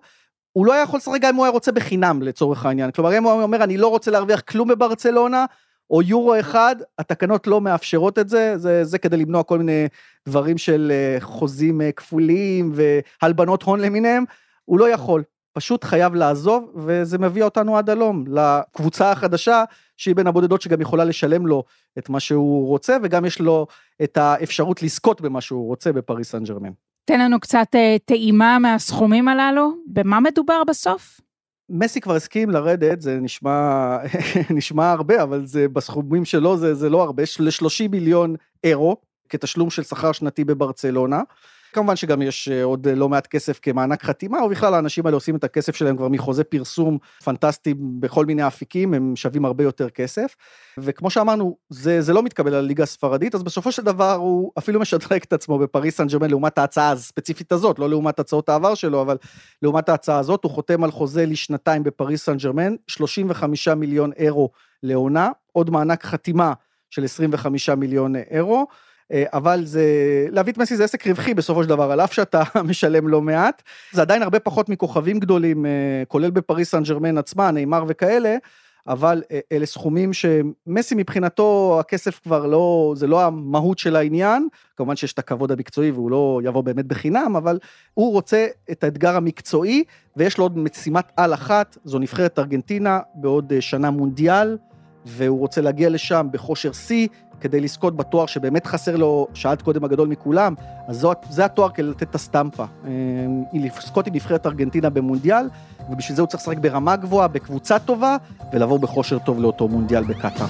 הוא 0.57 0.65
לא 0.65 0.73
היה 0.73 0.83
יכול 0.83 0.97
לשחק 0.97 1.21
גם 1.21 1.29
אם 1.29 1.35
הוא 1.35 1.45
היה 1.45 1.51
רוצה 1.51 1.71
בחינם 1.71 2.21
לצורך 2.21 2.65
העניין. 2.65 2.91
כלומר, 2.91 3.17
אם 3.17 3.23
הוא 3.23 3.41
אומר, 3.41 3.63
אני 3.63 3.77
לא 3.77 3.87
רוצה 3.87 4.11
להרוויח 4.11 4.41
כלום 4.41 4.67
בברצלונה, 4.67 5.45
או 5.89 6.01
יורו 6.01 6.39
אחד, 6.39 6.75
התקנות 6.99 7.47
לא 7.47 7.61
מאפשרות 7.61 8.19
את 8.19 8.29
זה, 8.29 8.57
זה, 8.57 8.83
זה 8.83 8.97
כדי 8.97 9.17
למנוע 9.17 9.43
כל 9.43 9.57
מיני 9.57 9.87
דברים 10.27 10.57
של 10.57 10.91
אה, 10.91 11.17
חוזים 11.21 11.81
אה, 11.81 11.91
כפולים 11.91 12.73
והלבנות 12.73 13.63
הון 13.63 13.79
למיניהם, 13.79 14.23
הוא 14.65 14.79
לא 14.79 14.89
יכול, 14.89 15.23
פשוט 15.53 15.83
חייב 15.83 16.15
לעזוב, 16.15 16.71
וזה 16.75 17.17
מביא 17.17 17.43
אותנו 17.43 17.77
עד 17.77 17.89
הלום, 17.89 18.25
לקבוצה 18.27 19.11
החדשה, 19.11 19.63
שהיא 19.97 20.15
בין 20.15 20.27
הבודדות 20.27 20.61
שגם 20.61 20.81
יכולה 20.81 21.05
לשלם 21.05 21.47
לו 21.47 21.63
את 21.97 22.09
מה 22.09 22.19
שהוא 22.19 22.67
רוצה, 22.67 22.97
וגם 23.03 23.25
יש 23.25 23.39
לו 23.39 23.67
את 24.03 24.17
האפשרות 24.17 24.83
לזכות 24.83 25.21
במה 25.21 25.41
שהוא 25.41 25.67
רוצה 25.67 25.93
בפריס 25.93 26.31
סן 26.31 26.43
ג'רמן. 26.43 26.71
תן 27.07 27.19
לנו 27.19 27.39
קצת 27.39 27.67
אה, 27.75 27.95
טעימה 28.05 28.59
מהסכומים 28.59 29.27
הללו, 29.27 29.73
במה 29.87 30.19
מדובר 30.19 30.63
בסוף? 30.67 31.21
מסי 31.69 32.01
כבר 32.01 32.15
הסכים 32.15 32.49
לרדת, 32.49 33.01
זה 33.01 33.19
נשמע, 33.21 33.97
נשמע 34.57 34.91
הרבה, 34.91 35.23
אבל 35.23 35.45
זה 35.45 35.67
בסכומים 35.67 36.25
שלו 36.25 36.57
זה, 36.57 36.73
זה 36.73 36.89
לא 36.89 37.03
הרבה, 37.03 37.23
ל-30 37.39 37.89
מיליון 37.91 38.35
אירו, 38.63 38.97
כתשלום 39.29 39.69
של 39.69 39.83
שכר 39.83 40.11
שנתי 40.11 40.43
בברצלונה. 40.43 41.21
כמובן 41.77 41.96
שגם 41.96 42.22
יש 42.22 42.50
אה, 42.50 42.63
עוד 42.63 42.88
לא 42.88 43.10
מעט 43.10 43.27
כסף 43.27 43.60
כמענק 43.62 44.03
חתימה, 44.03 44.43
ובכלל 44.43 44.74
האנשים 44.74 45.05
האלה 45.05 45.17
עושים 45.17 45.36
את 45.36 45.43
הכסף 45.43 45.75
שלהם 45.75 45.98
כבר 45.98 46.07
מחוזה 46.07 46.43
פרסום 46.43 46.98
פנטסטי 47.24 47.74
בכל 48.00 48.25
מיני 48.25 48.48
אפיקים, 48.48 48.93
הם 48.93 49.15
שווים 49.15 49.46
הרבה 49.46 49.63
יותר 49.63 49.89
כסף. 49.89 50.36
וכמו 50.77 51.10
שאמרנו, 51.10 51.57
זה, 51.69 52.01
זה 52.01 52.13
לא 52.13 52.24
מתקבל 52.24 52.53
על 52.53 52.63
הליגה 52.63 52.84
הספרדית, 52.84 53.36
אז 53.36 53.43
בסופו 53.43 53.72
של 53.72 53.84
דבר 53.84 54.13
הוא 54.13 54.51
אפילו 54.57 54.79
משדרג 54.79 55.22
את 55.27 55.34
עצמו 55.34 55.60
בפריס 55.60 55.98
סן 55.98 56.07
ג'רמן 56.07 56.29
לעומת 56.29 56.57
ההצעה 56.57 56.91
הספציפית 56.91 57.51
הזאת, 57.51 57.79
לא 57.79 57.89
לעומת 57.89 58.19
הצעות 58.19 58.50
העבר 58.50 58.75
שלו, 58.75 59.01
אבל 59.01 59.17
לעומת 59.62 59.89
ההצעה 59.89 60.19
הזאת, 60.19 60.43
הוא 60.43 60.51
חותם 60.51 60.84
על 60.84 60.91
חוזה 60.91 61.25
לשנתיים 61.25 61.84
בפריס 61.84 62.25
סן 62.25 62.38
ג'רמן, 62.38 62.75
35 62.88 63.67
מיליון 63.67 64.12
אירו 64.17 64.50
לעונה, 64.84 65.29
עוד 65.51 65.69
מענק 65.69 66.05
חתימה 66.05 66.53
של 66.89 67.03
25 67.03 67.69
מיליון 67.69 68.15
אירו. 68.15 68.67
אה, 69.11 69.23
אבל 69.33 69.65
זה, 69.65 69.83
להביא 70.31 70.53
את 70.53 70.57
מסי 70.57 70.75
זה 70.75 70.83
עסק 70.83 71.07
רווחי 71.07 71.33
בסופו 71.33 71.63
של 71.63 71.69
דבר, 71.69 71.91
על 71.91 72.01
אף 72.01 72.13
שאתה 72.13 72.43
משלם 72.69 73.07
לא 73.07 73.21
מעט, 73.21 73.63
זה 73.91 74.01
עדיין 74.01 74.21
הרבה 74.21 74.39
פחות 74.39 74.69
מכוכבים 74.69 75.19
גדולים, 75.19 75.65
אה, 75.65 75.71
כולל 76.07 76.29
בפריס 76.29 76.71
סן 76.71 76.83
ג'רמן 76.83 77.17
עצמה, 77.17 77.51
נאמר 77.51 77.83
וכאלה, 77.87 78.35
אבל 78.87 79.23
אה, 79.31 79.39
אלה 79.51 79.65
סכומים 79.65 80.11
שמסי 80.13 80.95
מבחינתו 80.95 81.77
הכסף 81.79 82.19
כבר 82.23 82.45
לא, 82.45 82.93
זה 82.95 83.07
לא 83.07 83.23
המהות 83.23 83.79
של 83.79 83.95
העניין, 83.95 84.47
כמובן 84.75 84.95
שיש 84.95 85.13
את 85.13 85.19
הכבוד 85.19 85.51
המקצועי 85.51 85.91
והוא 85.91 86.11
לא 86.11 86.41
יבוא 86.43 86.61
באמת 86.61 86.85
בחינם, 86.85 87.35
אבל 87.35 87.59
הוא 87.93 88.11
רוצה 88.11 88.47
את 88.71 88.83
האתגר 88.83 89.15
המקצועי, 89.15 89.83
ויש 90.17 90.37
לו 90.37 90.43
עוד 90.43 90.57
משימת 90.57 91.11
על 91.17 91.33
אחת, 91.33 91.77
זו 91.83 91.99
נבחרת 91.99 92.39
ארגנטינה 92.39 92.99
בעוד 93.15 93.53
שנה 93.59 93.91
מונדיאל, 93.91 94.57
והוא 95.07 95.39
רוצה 95.39 95.61
להגיע 95.61 95.89
לשם 95.89 96.27
בכושר 96.31 96.71
שיא, 96.71 97.07
כדי 97.41 97.59
לזכות 97.59 97.95
בתואר 97.97 98.25
שבאמת 98.25 98.67
חסר 98.67 98.95
לו, 98.95 99.27
שאלת 99.33 99.61
קודם 99.61 99.83
הגדול 99.83 100.07
מכולם, 100.07 100.53
אז 100.87 100.99
זאת, 100.99 101.17
זה 101.29 101.45
התואר 101.45 101.69
כדי 101.69 101.87
לתת 101.87 102.03
את 102.03 102.15
הסטמפה. 102.15 102.65
אה, 102.85 102.91
לזכות 103.53 104.07
עם 104.07 104.13
נבחרת 104.13 104.45
ארגנטינה 104.45 104.89
במונדיאל, 104.89 105.49
ובשביל 105.89 106.15
זה 106.15 106.21
הוא 106.21 106.27
צריך 106.27 106.43
לשחק 106.43 106.57
ברמה 106.57 106.95
גבוהה, 106.95 107.27
בקבוצה 107.27 107.79
טובה, 107.79 108.17
ולבוא 108.53 108.79
בכושר 108.79 109.19
טוב 109.19 109.39
לאותו 109.39 109.67
מונדיאל 109.67 110.03
בקטאר. 110.03 110.45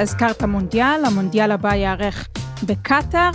הזכרת 0.00 0.42
מונדיאל, 0.42 1.04
המונדיאל 1.06 1.50
הבא 1.50 1.74
ייערך 1.74 2.28
בקטאר, 2.66 3.30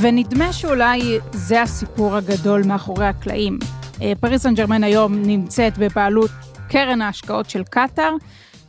ונדמה 0.00 0.52
שאולי 0.52 1.18
זה 1.32 1.62
הסיפור 1.62 2.16
הגדול 2.16 2.62
מאחורי 2.66 3.06
הקלעים. 3.06 3.58
אה, 4.02 4.12
פריס 4.20 4.42
סן 4.42 4.54
ג'רמן 4.54 4.84
היום 4.84 5.22
נמצאת 5.22 5.78
בבעלות 5.78 6.30
קרן 6.68 7.02
ההשקעות 7.02 7.50
של 7.50 7.62
קטאר, 7.64 8.14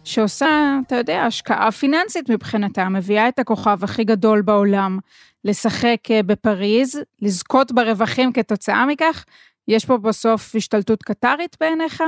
שעושה, 0.03 0.79
אתה 0.87 0.95
יודע, 0.95 1.21
השקעה 1.21 1.71
פיננסית 1.71 2.29
מבחינתה, 2.29 2.89
מביאה 2.89 3.27
את 3.27 3.39
הכוכב 3.39 3.83
הכי 3.83 4.03
גדול 4.03 4.41
בעולם 4.41 4.99
לשחק 5.45 5.97
אה, 6.11 6.23
בפריז, 6.23 6.99
לזכות 7.21 7.71
ברווחים 7.71 8.33
כתוצאה 8.33 8.85
מכך. 8.85 9.25
יש 9.67 9.85
פה 9.85 9.97
בסוף 9.97 10.55
השתלטות 10.55 11.03
קטארית 11.03 11.57
בעיניך? 11.59 12.03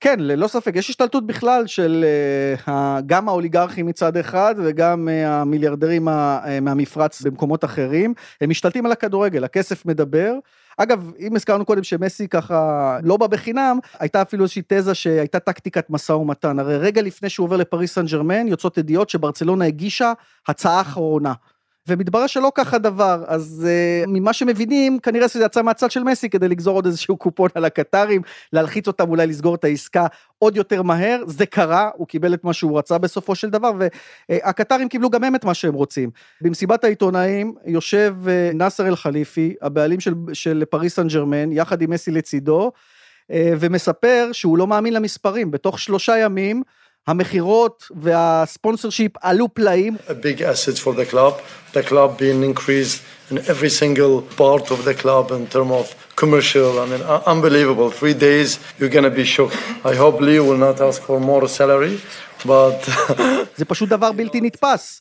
כן, 0.00 0.20
ללא 0.20 0.46
ספק, 0.46 0.72
יש 0.76 0.90
השתלטות 0.90 1.26
בכלל 1.26 1.66
של 1.66 2.04
uh, 2.66 2.70
גם 3.06 3.28
האוליגרכים 3.28 3.86
מצד 3.86 4.16
אחד 4.16 4.54
וגם 4.58 5.08
המיליארדרים 5.08 6.04
מהמפרץ 6.62 7.22
במקומות 7.22 7.64
אחרים, 7.64 8.14
הם 8.40 8.50
משתלטים 8.50 8.86
על 8.86 8.92
הכדורגל, 8.92 9.44
הכסף 9.44 9.86
מדבר. 9.86 10.34
אגב, 10.80 11.12
אם 11.18 11.36
הזכרנו 11.36 11.64
קודם 11.64 11.82
שמסי 11.82 12.28
ככה 12.28 12.98
לא 13.02 13.16
בא 13.16 13.26
בחינם, 13.26 13.78
הייתה 13.98 14.22
אפילו 14.22 14.42
איזושהי 14.42 14.62
תזה 14.66 14.94
שהייתה 14.94 15.38
טקטיקת 15.38 15.90
משא 15.90 16.12
ומתן. 16.12 16.58
הרי 16.58 16.76
רגע 16.76 17.02
לפני 17.02 17.28
שהוא 17.28 17.44
עובר 17.44 17.56
לפריס 17.56 17.94
סן 17.94 18.06
ג'רמן, 18.06 18.48
יוצאות 18.48 18.78
ידיעות 18.78 19.10
שברצלונה 19.10 19.64
הגישה 19.64 20.12
הצעה 20.48 20.80
אחרונה. 20.80 21.32
ומתברר 21.88 22.26
שלא 22.26 22.52
כך 22.54 22.74
הדבר, 22.74 23.24
אז 23.26 23.66
uh, 23.66 24.10
ממה 24.10 24.32
שמבינים, 24.32 24.98
כנראה 24.98 25.28
שזה 25.28 25.44
יצא 25.44 25.62
מהצד 25.62 25.90
של 25.90 26.02
מסי 26.02 26.28
כדי 26.28 26.48
לגזור 26.48 26.74
עוד 26.74 26.86
איזשהו 26.86 27.16
קופון 27.16 27.48
על 27.54 27.64
הקטרים, 27.64 28.22
להלחיץ 28.52 28.86
אותם 28.86 29.10
אולי 29.10 29.26
לסגור 29.26 29.54
את 29.54 29.64
העסקה 29.64 30.06
עוד 30.38 30.56
יותר 30.56 30.82
מהר, 30.82 31.22
זה 31.26 31.46
קרה, 31.46 31.90
הוא 31.96 32.06
קיבל 32.06 32.34
את 32.34 32.44
מה 32.44 32.52
שהוא 32.52 32.78
רצה 32.78 32.98
בסופו 32.98 33.34
של 33.34 33.50
דבר, 33.50 33.72
והקטרים 34.28 34.88
קיבלו 34.88 35.10
גם 35.10 35.24
הם 35.24 35.34
את 35.34 35.44
מה 35.44 35.54
שהם 35.54 35.74
רוצים. 35.74 36.10
במסיבת 36.40 36.84
העיתונאים 36.84 37.54
יושב 37.66 38.14
uh, 38.24 38.56
נאסר 38.56 38.86
אל-חליפי, 38.86 39.54
הבעלים 39.62 40.00
של, 40.00 40.14
של 40.32 40.64
פריס 40.70 40.94
סן 40.96 41.08
ג'רמן, 41.08 41.52
יחד 41.52 41.82
עם 41.82 41.90
מסי 41.90 42.10
לצידו, 42.10 42.72
uh, 42.72 43.34
ומספר 43.60 44.28
שהוא 44.32 44.58
לא 44.58 44.66
מאמין 44.66 44.94
למספרים, 44.94 45.50
בתוך 45.50 45.78
שלושה 45.78 46.18
ימים, 46.18 46.62
המכירות 47.08 47.84
והספונסר 47.96 48.90
שיפ 48.90 49.12
עלו 49.20 49.54
פלאים. 49.54 49.96
A 50.08 50.10
big 50.10 50.40
asset 50.40 50.78
for 50.78 50.92
the 50.92 51.12
club, 51.12 51.32
the 51.72 51.82
club 51.90 52.18
being 52.18 52.42
increased 52.50 53.00
in 53.32 53.38
every 53.52 53.70
single 53.80 54.14
part 54.42 54.66
of 54.74 54.78
the 54.88 54.94
club 55.02 55.24
in 55.38 55.44
terms 55.54 55.72
of 55.80 55.86
commercial, 56.22 56.70
I 56.82 56.86
mean, 56.90 57.02
unbelievable. 57.32 57.88
Three 58.00 58.16
days, 58.28 58.48
you're 58.78 58.94
gonna 58.96 59.14
be 59.22 59.26
shocked. 59.34 59.56
I 59.92 59.94
hope 60.02 60.14
Leo 60.26 60.42
will 60.48 60.62
not 60.68 60.76
ask 60.88 60.98
for 61.08 61.18
more 61.30 61.44
salary, 61.58 61.96
but... 62.44 62.78
זה 63.56 63.64
פשוט 63.64 63.88
דבר 63.88 64.12
בלתי 64.12 64.40
נתפס. 64.40 65.00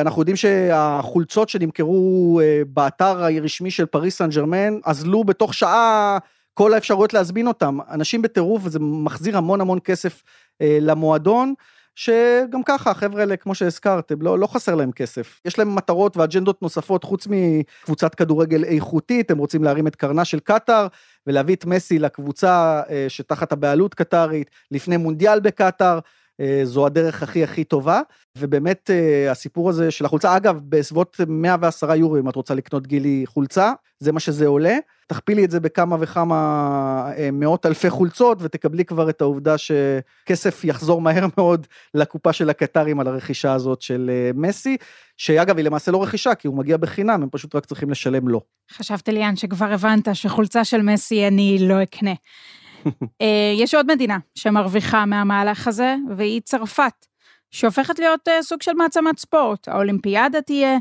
אנחנו 0.00 0.22
יודעים 0.22 0.36
שהחולצות 0.36 1.48
שנמכרו 1.48 2.40
באתר 2.66 3.24
הרשמי 3.24 3.70
של 3.70 3.86
פריס 3.86 4.18
סן 4.18 4.30
ג'רמן 4.30 4.78
אזלו 4.84 5.24
בתוך 5.24 5.54
שעה 5.54 6.18
כל 6.54 6.74
האפשרויות 6.74 7.14
להזמין 7.14 7.46
אותם. 7.46 7.78
אנשים 7.90 8.22
בטירוף 8.22 8.62
וזה 8.64 8.78
מחזיר 8.80 9.36
המון 9.36 9.60
המון 9.60 9.78
כסף 9.84 10.12
אה, 10.12 10.41
למועדון, 10.60 11.54
שגם 11.94 12.62
ככה 12.64 12.90
החבר'ה 12.90 13.20
האלה 13.20 13.36
כמו 13.36 13.54
שהזכרתם 13.54 14.22
לא, 14.22 14.38
לא 14.38 14.46
חסר 14.46 14.74
להם 14.74 14.92
כסף. 14.92 15.40
יש 15.44 15.58
להם 15.58 15.74
מטרות 15.74 16.16
ואג'נדות 16.16 16.62
נוספות 16.62 17.04
חוץ 17.04 17.26
מקבוצת 17.30 18.14
כדורגל 18.14 18.64
איכותית 18.64 19.30
הם 19.30 19.38
רוצים 19.38 19.64
להרים 19.64 19.86
את 19.86 19.96
קרנה 19.96 20.24
של 20.24 20.40
קטאר 20.40 20.86
ולהביא 21.26 21.56
את 21.56 21.64
מסי 21.64 21.98
לקבוצה 21.98 22.82
אה, 22.90 23.06
שתחת 23.08 23.52
הבעלות 23.52 23.94
קטארית 23.94 24.50
לפני 24.70 24.96
מונדיאל 24.96 25.40
בקטאר 25.40 25.98
אה, 26.40 26.60
זו 26.64 26.86
הדרך 26.86 27.22
הכי 27.22 27.44
הכי 27.44 27.64
טובה. 27.64 28.00
ובאמת 28.38 28.90
הסיפור 29.30 29.70
הזה 29.70 29.90
של 29.90 30.04
החולצה 30.04 30.36
אגב 30.36 30.60
בסביבות 30.68 31.16
110 31.28 31.94
יורו 31.94 32.16
אם 32.16 32.28
את 32.28 32.36
רוצה 32.36 32.54
לקנות 32.54 32.86
גילי 32.86 33.24
חולצה 33.26 33.72
זה 33.98 34.12
מה 34.12 34.20
שזה 34.20 34.46
עולה 34.46 34.76
תכפילי 35.12 35.44
את 35.44 35.50
זה 35.50 35.60
בכמה 35.60 35.96
וכמה 36.00 36.36
אה, 37.16 37.28
מאות 37.32 37.66
אלפי 37.66 37.90
חולצות 37.90 38.38
ותקבלי 38.40 38.84
כבר 38.84 39.10
את 39.10 39.20
העובדה 39.20 39.54
שכסף 39.58 40.64
יחזור 40.64 41.00
מהר 41.00 41.26
מאוד 41.36 41.66
לקופה 41.94 42.32
של 42.32 42.50
הקטרים 42.50 43.00
על 43.00 43.06
הרכישה 43.06 43.52
הזאת 43.52 43.82
של 43.82 44.10
אה, 44.12 44.30
מסי, 44.34 44.76
שאגב 45.16 45.56
היא 45.56 45.64
למעשה 45.64 45.92
לא 45.92 46.02
רכישה 46.02 46.34
כי 46.34 46.48
הוא 46.48 46.56
מגיע 46.56 46.76
בחינם, 46.76 47.22
הם 47.22 47.28
פשוט 47.30 47.54
רק 47.54 47.66
צריכים 47.66 47.90
לשלם 47.90 48.28
לו. 48.28 48.40
חשבת 48.72 49.08
ליאן 49.08 49.36
שכבר 49.36 49.72
הבנת 49.72 50.08
שחולצה 50.12 50.64
של 50.64 50.82
מסי 50.82 51.28
אני 51.28 51.58
לא 51.60 51.82
אקנה. 51.82 52.14
אה, 53.22 53.52
יש 53.56 53.74
עוד 53.74 53.92
מדינה 53.92 54.18
שמרוויחה 54.34 55.06
מהמהלך 55.06 55.68
הזה 55.68 55.96
והיא 56.16 56.40
צרפת. 56.44 57.06
שהופכת 57.54 57.98
להיות 57.98 58.28
סוג 58.40 58.62
של 58.62 58.72
מעצמת 58.72 59.18
ספורט. 59.18 59.68
האולימפיאדה 59.68 60.42
תהיה 60.42 60.78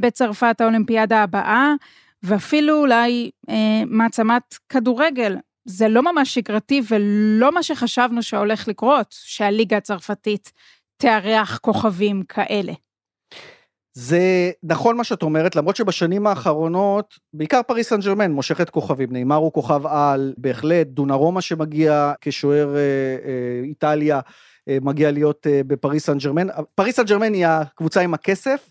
בצרפת, 0.00 0.60
האולימפיאדה 0.60 1.22
הבאה, 1.22 1.74
ואפילו 2.22 2.80
אולי 2.80 3.30
אה, 3.48 3.82
מעצמת 3.86 4.54
כדורגל. 4.68 5.36
זה 5.64 5.88
לא 5.88 6.02
ממש 6.12 6.34
שגרתי 6.34 6.82
ולא 6.90 7.52
מה 7.52 7.62
שחשבנו 7.62 8.22
שהולך 8.22 8.68
לקרות, 8.68 9.14
שהליגה 9.24 9.76
הצרפתית 9.76 10.52
תארח 10.96 11.58
כוכבים 11.58 12.22
כאלה. 12.22 12.72
זה 13.92 14.50
נכון 14.62 14.96
מה 14.96 15.04
שאת 15.04 15.22
אומרת, 15.22 15.56
למרות 15.56 15.76
שבשנים 15.76 16.26
האחרונות, 16.26 17.14
בעיקר 17.32 17.60
פריס 17.62 17.88
סן 17.88 18.00
ג'רמן 18.00 18.30
מושכת 18.30 18.70
כוכבים, 18.70 19.12
נאמר 19.12 19.36
הוא 19.36 19.52
כוכב 19.52 19.86
על, 19.86 20.34
בהחלט, 20.38 20.86
דונרומה 20.86 21.40
שמגיע 21.40 22.12
כשוער 22.20 22.76
אה, 22.76 22.80
אה, 22.80 23.64
איטליה, 23.64 24.20
אה, 24.68 24.78
מגיע 24.82 25.10
להיות 25.10 25.46
אה, 25.46 25.60
בפריס 25.66 26.06
סן 26.06 26.18
ג'רמן. 26.18 26.46
פריס 26.74 26.96
סן 26.96 27.04
ג'רמן 27.04 27.32
היא 27.32 27.46
הקבוצה 27.46 28.00
עם 28.00 28.14
הכסף, 28.14 28.70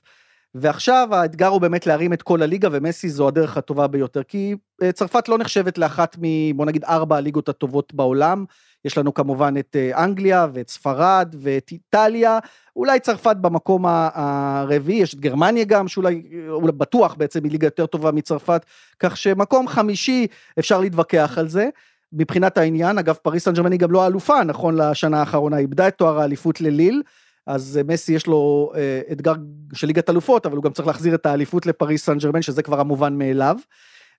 ועכשיו 0.55 1.07
האתגר 1.11 1.47
הוא 1.47 1.61
באמת 1.61 1.87
להרים 1.87 2.13
את 2.13 2.21
כל 2.21 2.41
הליגה 2.41 2.69
ומסי 2.71 3.09
זו 3.09 3.27
הדרך 3.27 3.57
הטובה 3.57 3.87
ביותר 3.87 4.23
כי 4.23 4.55
אה, 4.83 4.91
צרפת 4.91 5.29
לא 5.29 5.37
נחשבת 5.37 5.77
לאחת 5.77 6.17
מ... 6.21 6.57
בוא 6.57 6.65
נגיד 6.65 6.83
ארבע 6.83 7.17
הליגות 7.17 7.49
הטובות 7.49 7.93
בעולם. 7.93 8.45
יש 8.85 8.97
לנו 8.97 9.13
כמובן 9.13 9.53
את 9.59 9.75
אה, 9.75 10.03
אנגליה 10.03 10.47
ואת 10.53 10.69
ספרד 10.69 11.35
ואת 11.39 11.71
איטליה, 11.71 12.39
אולי 12.75 12.99
צרפת 12.99 13.35
במקום 13.35 13.85
הרביעי, 13.87 14.99
יש 14.99 15.13
את 15.13 15.19
גרמניה 15.19 15.63
גם, 15.63 15.87
שאולי 15.87 16.23
אולי 16.49 16.71
בטוח 16.71 17.13
בעצם 17.13 17.43
היא 17.43 17.51
ליגה 17.51 17.67
יותר 17.67 17.85
טובה 17.85 18.11
מצרפת, 18.11 18.65
כך 18.99 19.17
שמקום 19.17 19.67
חמישי 19.67 20.27
אפשר 20.59 20.79
להתווכח 20.79 21.37
על 21.37 21.47
זה. 21.47 21.69
מבחינת 22.13 22.57
העניין, 22.57 22.97
אגב 22.97 23.15
פריז 23.15 23.45
סן 23.45 23.77
גם 23.77 23.91
לא 23.91 24.03
האלופה, 24.03 24.43
נכון 24.43 24.75
לשנה 24.75 25.19
האחרונה, 25.19 25.57
איבדה 25.57 25.87
את 25.87 25.95
תואר 25.95 26.19
האליפות 26.19 26.61
לליל, 26.61 27.01
אז 27.47 27.77
אה, 27.77 27.83
מסי 27.83 28.13
יש 28.13 28.27
לו 28.27 28.71
אה, 28.75 29.01
אתגר 29.11 29.33
של 29.73 29.87
ליגת 29.87 30.09
אלופות, 30.09 30.45
אבל 30.45 30.55
הוא 30.55 30.63
גם 30.63 30.71
צריך 30.71 30.87
להחזיר 30.87 31.15
את 31.15 31.25
האליפות 31.25 31.65
לפריז 31.65 32.05
סן 32.05 32.17
ג'רמן, 32.17 32.41
שזה 32.41 32.63
כבר 32.63 32.79
המובן 32.79 33.17
מאליו. 33.17 33.55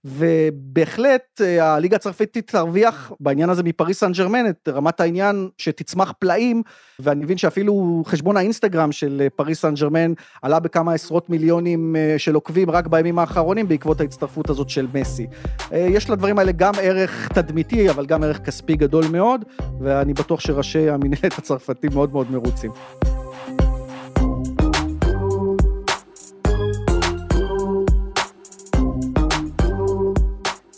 ובהחלט 0.05 1.41
אה, 1.41 1.75
הליגה 1.75 1.97
הצרפתית 1.97 2.51
תרוויח 2.51 3.13
בעניין 3.21 3.51
הזה 3.51 3.63
מפריז 3.63 4.01
סן 4.01 4.13
ג'רמן 4.13 4.49
את 4.49 4.69
רמת 4.69 5.01
העניין 5.01 5.49
שתצמח 5.59 6.13
פלאים 6.19 6.63
ואני 6.99 7.25
מבין 7.25 7.39
שאפילו 7.39 8.03
חשבון 8.07 8.37
האינסטגרם 8.37 8.93
של 8.93 9.29
פריז 9.37 9.61
סן 9.61 9.75
ג'רמן 9.75 10.13
עלה 10.43 10.61
בכמה 10.61 10.93
עשרות 10.93 11.31
מיליונים 11.31 11.97
של 12.19 12.35
עוקבים 12.35 12.71
רק 12.71 12.87
בימים 12.87 13.19
האחרונים 13.19 13.69
בעקבות 13.69 14.01
ההצטרפות 14.01 14.51
הזאת 14.51 14.69
של 14.69 14.87
מסי. 14.95 15.27
יש 15.73 16.11
לדברים 16.11 16.39
האלה 16.39 16.53
גם 16.53 16.73
ערך 16.83 17.29
תדמיתי 17.29 17.91
אבל 17.91 18.07
גם 18.07 18.23
ערך 18.23 18.39
כספי 18.39 18.77
גדול 18.77 19.05
מאוד 19.13 19.45
ואני 19.81 20.15
בטוח 20.15 20.41
שראשי 20.41 20.91
המנהלת 20.91 21.39
הצרפתים 21.39 21.91
מאוד 21.95 22.13
מאוד 22.13 22.31
מרוצים. 22.31 22.71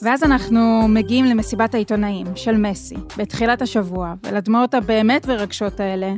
ואז 0.02 0.22
אנחנו 0.22 0.88
מגיעים 0.88 1.24
למסיבת 1.24 1.74
העיתונאים 1.74 2.26
של 2.36 2.56
מסי 2.56 2.94
בתחילת 3.18 3.62
השבוע, 3.62 4.14
ולדמעות 4.22 4.74
הבאמת 4.74 5.26
מרגשות 5.26 5.80
האלה. 5.80 6.14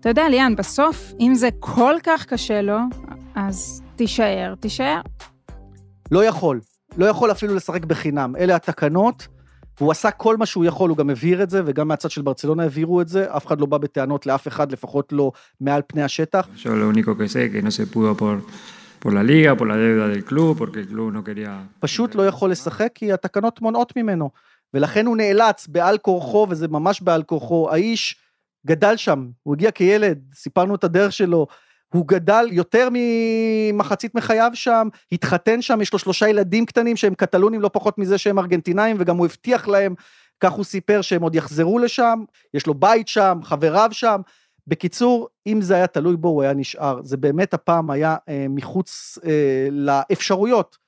אתה 0.00 0.08
יודע, 0.08 0.28
ליאן, 0.28 0.56
בסוף, 0.56 1.12
אם 1.20 1.34
זה 1.34 1.48
כל 1.60 1.94
כך 2.02 2.26
קשה 2.26 2.62
לו, 2.62 2.78
אז 3.34 3.82
תישאר, 3.96 4.54
תישאר. 4.60 5.00
לא 6.10 6.24
יכול, 6.24 6.60
לא 6.96 7.06
יכול 7.06 7.30
אפילו 7.30 7.54
לשחק 7.54 7.84
בחינם, 7.84 8.36
אלה 8.36 8.56
התקנות. 8.56 9.28
הוא 9.78 9.90
עשה 9.90 10.10
כל 10.10 10.36
מה 10.36 10.46
שהוא 10.46 10.64
יכול, 10.64 10.90
הוא 10.90 10.96
גם 10.96 11.10
הבהיר 11.10 11.42
את 11.42 11.50
זה, 11.50 11.62
וגם 11.66 11.88
מהצד 11.88 12.10
של 12.10 12.22
ברצלונה 12.22 12.64
הבהירו 12.64 13.00
את 13.00 13.08
זה, 13.08 13.36
אף 13.36 13.46
אחד 13.46 13.60
לא 13.60 13.66
בא 13.66 13.78
בטענות 13.78 14.26
לאף 14.26 14.48
אחד, 14.48 14.72
לפחות 14.72 15.12
לא 15.12 15.32
מעל 15.60 15.82
פני 15.86 16.02
השטח. 16.02 16.48
Liga, 19.04 19.56
por 19.56 19.66
la 19.68 19.76
deuda 19.76 20.08
del 20.08 20.24
club, 20.24 20.58
porque 20.58 20.80
el 20.80 20.88
club 20.88 21.12
no 21.12 21.24
quería... 21.24 21.66
פשוט 21.80 22.14
לא 22.14 22.26
יכול 22.26 22.50
לשחק 22.50 22.88
כי 22.94 23.12
התקנות 23.12 23.60
מונעות 23.60 23.96
ממנו, 23.96 24.30
ולכן 24.74 25.06
הוא 25.06 25.16
נאלץ 25.16 25.66
בעל 25.66 25.98
כורחו, 25.98 26.46
וזה 26.50 26.68
ממש 26.68 27.00
בעל 27.00 27.22
כורחו. 27.22 27.68
האיש 27.70 28.16
גדל 28.66 28.96
שם, 28.96 29.28
הוא 29.42 29.54
הגיע 29.54 29.70
כילד, 29.70 30.18
סיפרנו 30.34 30.74
את 30.74 30.84
הדרך 30.84 31.12
שלו, 31.12 31.46
הוא 31.94 32.08
גדל 32.08 32.46
יותר 32.50 32.88
ממחצית 32.92 34.14
מחייו 34.14 34.50
שם, 34.54 34.88
התחתן 35.12 35.62
שם, 35.62 35.80
יש 35.80 35.92
לו 35.92 35.98
שלושה 35.98 36.28
ילדים 36.28 36.66
קטנים 36.66 36.96
שהם 36.96 37.14
קטלונים 37.14 37.60
לא 37.60 37.70
פחות 37.72 37.98
מזה 37.98 38.18
שהם 38.18 38.38
ארגנטינאים, 38.38 38.96
וגם 38.98 39.16
הוא 39.16 39.26
הבטיח 39.26 39.68
להם, 39.68 39.94
כך 40.40 40.52
הוא 40.52 40.64
סיפר, 40.64 41.00
שהם 41.00 41.22
עוד 41.22 41.34
יחזרו 41.34 41.78
לשם, 41.78 42.24
יש 42.54 42.66
לו 42.66 42.74
בית 42.74 43.08
שם, 43.08 43.38
חבריו 43.42 43.88
שם, 43.92 44.20
בקיצור, 44.68 45.28
אם 45.46 45.60
זה 45.60 45.74
היה 45.74 45.86
תלוי 45.86 46.16
בו, 46.16 46.28
הוא 46.28 46.42
היה 46.42 46.54
נשאר. 46.54 47.00
זה 47.02 47.16
באמת 47.16 47.54
הפעם 47.54 47.90
היה 47.90 48.16
אה, 48.28 48.46
מחוץ 48.48 49.18
אה, 49.26 49.68
לאפשרויות. 49.70 50.78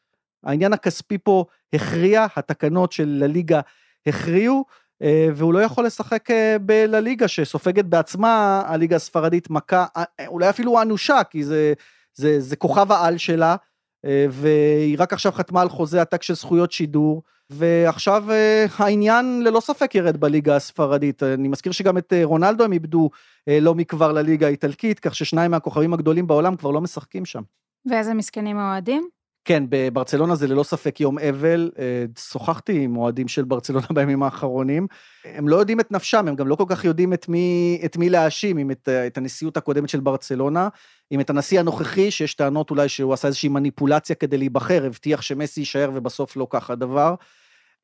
העניין 0.45 0.73
הכספי 0.73 1.19
פה 1.19 1.45
הכריע, 1.73 2.27
התקנות 2.37 2.93
של 2.93 3.23
הליגה 3.25 3.61
הכריעו, 4.07 4.65
אה, 5.03 5.29
והוא 5.35 5.55
לא 5.55 5.59
יכול 5.59 5.87
לשחק 5.87 6.31
אה, 6.31 6.57
בלליגה 6.61 7.29
שסופגת 7.29 7.85
בעצמה, 7.85 8.63
הליגה 8.67 8.97
הספרדית 8.97 9.51
מכה, 9.51 9.87
אה, 9.97 10.27
אולי 10.27 10.51
אפילו 10.51 10.83
אנושה, 10.83 11.25
כי 11.31 11.45
זה, 11.45 11.73
זה, 12.15 12.41
זה 12.41 12.57
כוכב 12.57 12.93
העל 12.93 13.19
שלה, 13.19 13.57
אה, 14.05 14.27
והיא 14.31 14.97
רק 14.99 15.13
עכשיו 15.13 15.33
חתמה 15.33 15.63
על 15.63 15.69
חוזה 15.69 16.01
עתק 16.01 16.23
של 16.23 16.35
זכויות 16.35 16.73
שידור. 16.73 17.23
ועכשיו 17.51 18.31
אה, 18.31 18.67
העניין 18.79 19.43
ללא 19.43 19.61
ספק 19.61 19.95
ירד 19.95 20.17
בליגה 20.17 20.57
הספרדית. 20.57 21.23
אני 21.23 21.49
מזכיר 21.49 21.73
שגם 21.73 21.99
את 21.99 22.13
אה, 22.13 22.25
רונלדו 22.25 22.65
הם 22.65 22.73
איבדו 22.73 23.11
אה, 23.49 23.61
לא 23.61 23.75
מכבר 23.75 24.13
לליגה 24.13 24.47
האיטלקית, 24.47 25.01
כך 25.01 25.15
ששניים 25.15 25.51
מהכוכבים 25.51 25.95
הגדולים 25.95 26.27
בעולם 26.27 26.57
כבר 26.57 26.71
לא 26.71 26.81
משחקים 26.81 27.25
שם. 27.25 27.43
ואיזה 27.87 28.15
מסכנים 28.15 28.59
האוהדים? 28.59 29.09
כן, 29.45 29.63
בברצלונה 29.69 30.35
זה 30.35 30.49
ללא 30.49 30.63
ספק 30.63 31.01
יום 31.01 31.19
אבל. 31.19 31.71
אה, 31.79 32.05
שוחחתי 32.19 32.81
עם 32.81 32.97
אוהדים 32.97 33.29
של 33.29 33.45
ברצלונה 33.45 33.87
בימים 33.95 34.23
האחרונים. 34.23 34.87
הם 35.25 35.49
לא 35.49 35.57
יודעים 35.57 35.81
את 35.81 35.93
נפשם, 35.93 36.29
הם 36.29 36.35
גם 36.37 36.49
לא 36.49 36.55
כל 36.55 36.65
כך 36.69 36.85
יודעים 36.85 37.13
את 37.13 37.29
מי, 37.29 37.81
את 37.85 37.97
מי 37.97 38.11
להאשים, 38.11 38.59
אם 38.59 38.71
את, 38.71 38.89
את 38.89 39.19
הנשיאות 39.19 39.57
הקודמת 39.57 39.89
של 39.89 40.01
ברצלונה, 40.01 40.69
אם 41.13 41.21
את 41.21 41.31
הנשיא 41.31 41.61
הנוכחי, 41.61 42.11
שיש 42.11 42.35
טענות 42.35 42.71
אולי 42.71 42.89
שהוא 42.89 43.13
עשה 43.13 43.29
איזושהי 43.29 43.49
מניפולציה 43.49 44.17
כדי 44.17 44.39
להיבחר, 44.39 44.85
הבטיח 44.87 45.23
שמסי 45.23 45.61
יישאר 45.61 45.91
ובסוף 45.95 46.37
לא 46.37 46.47
כך 46.51 46.71
הדבר. 46.71 47.15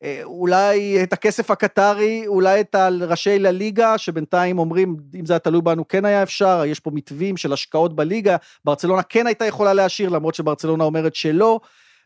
אה, 0.02 0.20
אולי 0.24 1.02
את 1.02 1.12
הכסף 1.12 1.50
הקטרי, 1.50 2.26
אולי 2.26 2.60
את 2.60 2.76
ראשי 3.00 3.38
לליגה, 3.38 3.98
שבינתיים 3.98 4.58
אומרים, 4.58 4.96
אם 5.14 5.26
זה 5.26 5.32
היה 5.32 5.38
תלוי 5.38 5.62
בנו, 5.62 5.88
כן 5.88 6.04
היה 6.04 6.22
אפשר, 6.22 6.62
יש 6.66 6.80
פה 6.80 6.90
מתווים 6.94 7.36
של 7.36 7.52
השקעות 7.52 7.96
בליגה, 7.96 8.36
ברצלונה 8.64 9.02
כן 9.02 9.26
הייתה 9.26 9.44
יכולה 9.44 9.74
להשאיר, 9.74 10.08
למרות 10.08 10.34
שברצלונה 10.34 10.84
אומרת 10.84 11.14
שלא. 11.14 11.60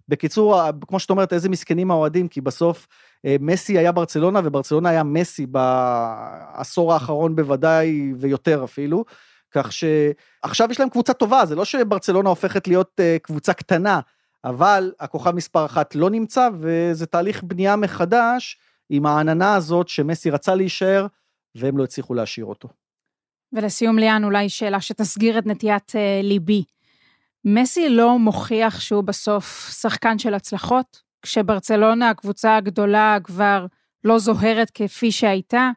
בקיצור, 0.09 0.61
כמו 0.89 1.01
שאת 1.01 1.11
אומרת, 1.11 1.33
איזה 1.33 1.49
מסכנים 1.49 1.91
האוהדים, 1.91 2.29
כי 2.29 2.41
בסוף 2.41 2.87
אה, 3.25 3.37
מסי 3.41 3.79
היה 3.79 3.93
ברצלונה, 3.93 4.41
וברצלונה 4.45 4.89
היה 4.89 5.03
מסי 5.03 5.47
בעשור 5.47 6.93
האחרון 6.93 7.37
בוודאי, 7.37 8.13
ויותר 8.19 8.65
אפילו. 8.65 9.05
כך 9.51 9.73
שעכשיו 9.73 10.71
יש 10.71 10.81
להם 10.81 10.89
קבוצה 10.89 11.13
טובה, 11.13 11.47
זה 11.47 11.55
לא 11.55 11.65
שברצלונה 11.65 12.29
הופכת 12.29 12.69
להיות 12.69 13.01
אה, 13.01 13.17
קבוצה 13.23 13.53
קטנה. 13.53 14.01
אבל 14.45 14.93
הכוכב 15.01 15.31
מספר 15.31 15.67
אחת 15.67 15.95
לא 15.95 16.11
נמצא, 16.11 16.49
וזה 16.61 17.07
תהליך 17.07 17.43
בנייה 17.43 17.77
מחדש 17.77 18.59
עם 18.89 19.07
העננה 19.07 19.55
הזאת 19.55 19.89
שמסי 19.89 20.31
רצה 20.31 20.55
להישאר, 20.55 21.07
והם 21.55 21.79
לא 21.79 21.85
הצליחו 21.85 22.15
להשאיר 22.15 22.47
אותו. 22.47 22.69
ולסיום 23.53 23.99
ליאן, 23.99 24.25
אולי 24.25 24.49
שאלה 24.49 24.81
שתסגיר 24.81 25.39
את 25.39 25.47
נטיית 25.47 25.91
uh, 25.91 26.23
ליבי. 26.23 26.65
מסי 27.45 27.89
לא 27.89 28.19
מוכיח 28.19 28.81
שהוא 28.81 29.05
בסוף 29.05 29.71
שחקן 29.81 30.19
של 30.19 30.35
הצלחות? 30.35 31.03
כשברצלונה, 31.23 32.11
הקבוצה 32.11 32.57
הגדולה, 32.57 33.19
כבר 33.25 33.67
לא 34.05 34.19
זוהרת 34.19 34.71
כפי 34.71 35.13
שהייתה, 35.13 35.71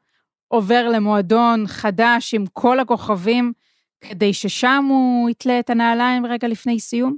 עובר 0.48 0.88
למועדון 0.88 1.68
חדש 1.68 2.34
עם 2.34 2.46
כל 2.54 2.80
הכוכבים, 2.80 3.54
כדי 4.02 4.34
ששם 4.34 4.86
הוא 4.90 5.30
יתלה 5.30 5.60
את 5.60 5.70
הנעליים 5.70 6.26
רגע 6.26 6.48
לפני 6.48 6.80
סיום? 6.80 7.18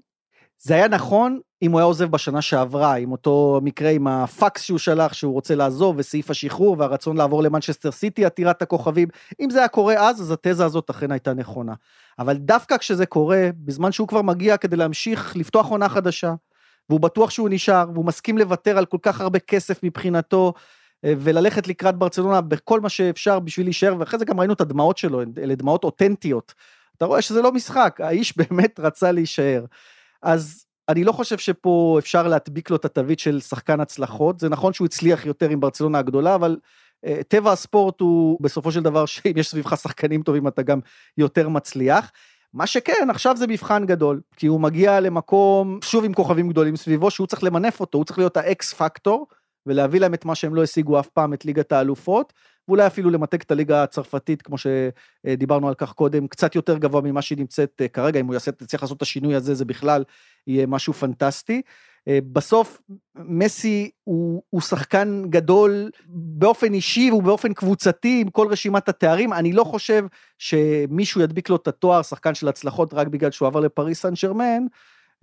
זה 0.65 0.73
היה 0.75 0.88
נכון 0.88 1.39
אם 1.62 1.71
הוא 1.71 1.80
היה 1.80 1.86
עוזב 1.86 2.06
בשנה 2.06 2.41
שעברה, 2.41 2.95
עם 2.95 3.12
אותו 3.12 3.60
מקרה 3.63 3.89
עם 3.89 4.08
הפקס 4.08 4.62
שהוא 4.62 4.80
שלח 4.80 5.13
שהוא 5.13 5.34
רוצה 5.34 5.56
לעזוב 5.56 5.95
וסעיף 5.97 6.30
השחרור 6.30 6.75
והרצון 6.80 7.17
לעבור 7.17 7.43
למנצ'סטר 7.43 7.91
סיטי 7.91 8.25
עתירת 8.25 8.62
הכוכבים, 8.62 9.08
אם 9.39 9.49
זה 9.49 9.60
היה 9.60 9.67
קורה 9.67 10.10
אז, 10.10 10.21
אז 10.21 10.32
התזה 10.32 10.65
הזאת 10.65 10.89
אכן 10.89 11.12
הייתה 11.12 11.34
נכונה. 11.34 11.73
אבל 12.19 12.38
דווקא 12.38 12.78
כשזה 12.78 13.06
קורה, 13.06 13.49
בזמן 13.58 13.91
שהוא 13.91 14.08
כבר 14.08 14.21
מגיע 14.21 14.58
כדי 14.58 14.75
להמשיך 14.75 15.36
לפתוח 15.36 15.67
עונה 15.67 15.89
חדשה, 15.89 16.34
והוא 16.89 16.99
בטוח 16.99 17.30
שהוא 17.30 17.49
נשאר, 17.49 17.86
והוא 17.93 18.06
מסכים 18.06 18.38
לוותר 18.38 18.78
על 18.78 18.86
כל 18.86 18.97
כך 19.01 19.21
הרבה 19.21 19.39
כסף 19.39 19.84
מבחינתו, 19.84 20.54
אה, 21.06 21.13
וללכת 21.19 21.67
לקראת 21.67 21.95
ברצלונה 21.95 22.41
בכל 22.41 22.80
מה 22.80 22.89
שאפשר 22.89 23.39
בשביל 23.39 23.65
להישאר, 23.65 23.95
ואחרי 23.99 24.19
זה 24.19 24.25
גם 24.25 24.39
ראינו 24.39 24.54
את 24.54 24.62
הדמעות 24.62 24.97
שלו, 24.97 25.21
אלה 25.38 25.56
דמעות 25.56 25.84
אותנטיות. 25.84 26.54
אתה 26.97 27.06
רואה 27.06 27.21
שזה 27.21 27.41
לא 27.41 27.51
משחק, 27.51 27.99
האיש 28.04 28.34
באמת 28.38 28.80
רצה 28.80 29.12
להישאר. 29.12 29.65
אז 30.25 30.65
אני 30.89 31.03
לא 31.03 31.11
חושב 31.11 31.38
שפה 31.38 31.95
אפשר 31.99 32.27
להדביק 32.27 32.69
לו 32.69 32.75
את 32.75 32.85
התווית 32.85 33.19
של 33.19 33.41
שחקן 33.41 33.79
הצלחות, 33.79 34.39
זה 34.39 34.49
נכון 34.49 34.73
שהוא 34.73 34.85
הצליח 34.85 35.25
יותר 35.25 35.49
עם 35.49 35.59
ברצלונה 35.59 35.99
הגדולה, 35.99 36.35
אבל 36.35 36.57
uh, 37.05 37.09
טבע 37.27 37.51
הספורט 37.51 38.01
הוא 38.01 38.38
בסופו 38.41 38.71
של 38.71 38.83
דבר 38.83 39.05
שאם 39.11 39.33
יש 39.35 39.49
סביבך 39.49 39.77
שחקנים 39.77 40.23
טובים 40.23 40.47
אתה 40.47 40.61
גם 40.61 40.79
יותר 41.17 41.49
מצליח. 41.49 42.11
מה 42.53 42.67
שכן, 42.67 43.07
עכשיו 43.09 43.38
זה 43.38 43.47
מבחן 43.47 43.85
גדול, 43.85 44.21
כי 44.35 44.47
הוא 44.47 44.59
מגיע 44.59 44.99
למקום, 44.99 45.79
שוב 45.83 46.05
עם 46.05 46.13
כוכבים 46.13 46.49
גדולים 46.49 46.75
סביבו, 46.75 47.11
שהוא 47.11 47.27
צריך 47.27 47.43
למנף 47.43 47.79
אותו, 47.79 47.97
הוא 47.97 48.05
צריך 48.05 48.17
להיות 48.17 48.38
האקס 48.38 48.73
פקטור, 48.73 49.27
ולהביא 49.65 49.99
להם 49.99 50.13
את 50.13 50.25
מה 50.25 50.36
שהם 50.36 50.56
לא 50.56 50.63
השיגו 50.63 50.99
אף 50.99 51.10
פעם, 51.10 51.34
את 51.34 51.45
ליגת 51.45 51.71
האלופות, 51.71 52.34
ואולי 52.67 52.88
אפילו 52.88 53.10
למתג 53.10 53.41
את 53.41 53.51
הליגה 53.51 53.84
הצרפתית, 53.84 54.41
כמו 54.41 54.56
שדיברנו 54.58 55.67
על 55.67 55.73
כך 55.73 55.93
קודם, 55.93 56.28
קצת 56.28 56.56
יותר 56.56 56.78
גבוה 56.78 57.01
ממה 57.01 57.21
שהיא 57.21 57.38
נמצאת 57.38 57.82
אה, 57.82 57.88
כרגע, 57.88 58.19
אם 58.19 58.25
הוא 58.25 58.34
יעשה, 58.34 58.51
יצליח 58.62 58.82
לעשות 58.82 58.97
את 58.97 59.01
השינוי 59.01 59.36
הזה, 59.36 59.54
זה 59.54 59.65
בכלל 59.65 60.04
יהיה 60.47 60.67
משהו 60.67 60.93
פנטסטי. 60.93 61.62
אה, 62.08 62.19
בסוף 62.32 62.82
מסי 63.15 63.91
הוא, 64.04 64.43
הוא 64.49 64.62
שחקן 64.62 65.21
גדול 65.30 65.89
באופן 66.08 66.73
אישי 66.73 67.12
ובאופן 67.12 67.54
קבוצתי 67.54 68.21
עם 68.21 68.30
כל 68.30 68.47
רשימת 68.47 68.89
התארים, 68.89 69.34
אני 69.34 69.54
לא 69.54 69.63
חושב 69.63 70.06
שמישהו 70.38 71.21
ידביק 71.21 71.49
לו 71.49 71.56
את 71.56 71.67
התואר 71.67 72.01
שחקן 72.01 72.36
של 72.36 72.47
הצלחות 72.47 72.93
רק 72.93 73.08
בגלל 73.08 73.32
שהוא 73.32 73.47
עבר 73.47 73.60
לפריס 73.60 74.01
סן 74.01 74.13
ג'רמן, 74.23 74.65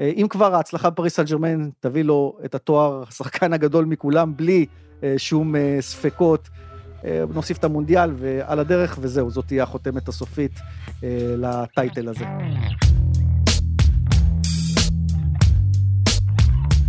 אם 0.00 0.26
כבר 0.30 0.54
ההצלחה 0.54 0.90
בפריס 0.90 1.16
סן 1.16 1.24
ג'רמן 1.24 1.70
תביא 1.80 2.02
לו 2.02 2.38
את 2.44 2.54
התואר 2.54 3.02
השחקן 3.08 3.52
הגדול 3.52 3.84
מכולם 3.84 4.36
בלי 4.36 4.66
שום 5.16 5.54
ספקות. 5.80 6.48
אה, 7.04 7.24
נוסיף 7.34 7.58
את 7.58 7.64
המונדיאל 7.64 8.10
ועל 8.16 8.58
הדרך, 8.58 8.98
וזהו, 9.00 9.30
זאת 9.30 9.46
תהיה 9.46 9.62
החותמת 9.62 10.08
הסופית 10.08 10.60
אה, 11.04 11.08
לטייטל 11.38 12.08
הזה. 12.08 12.24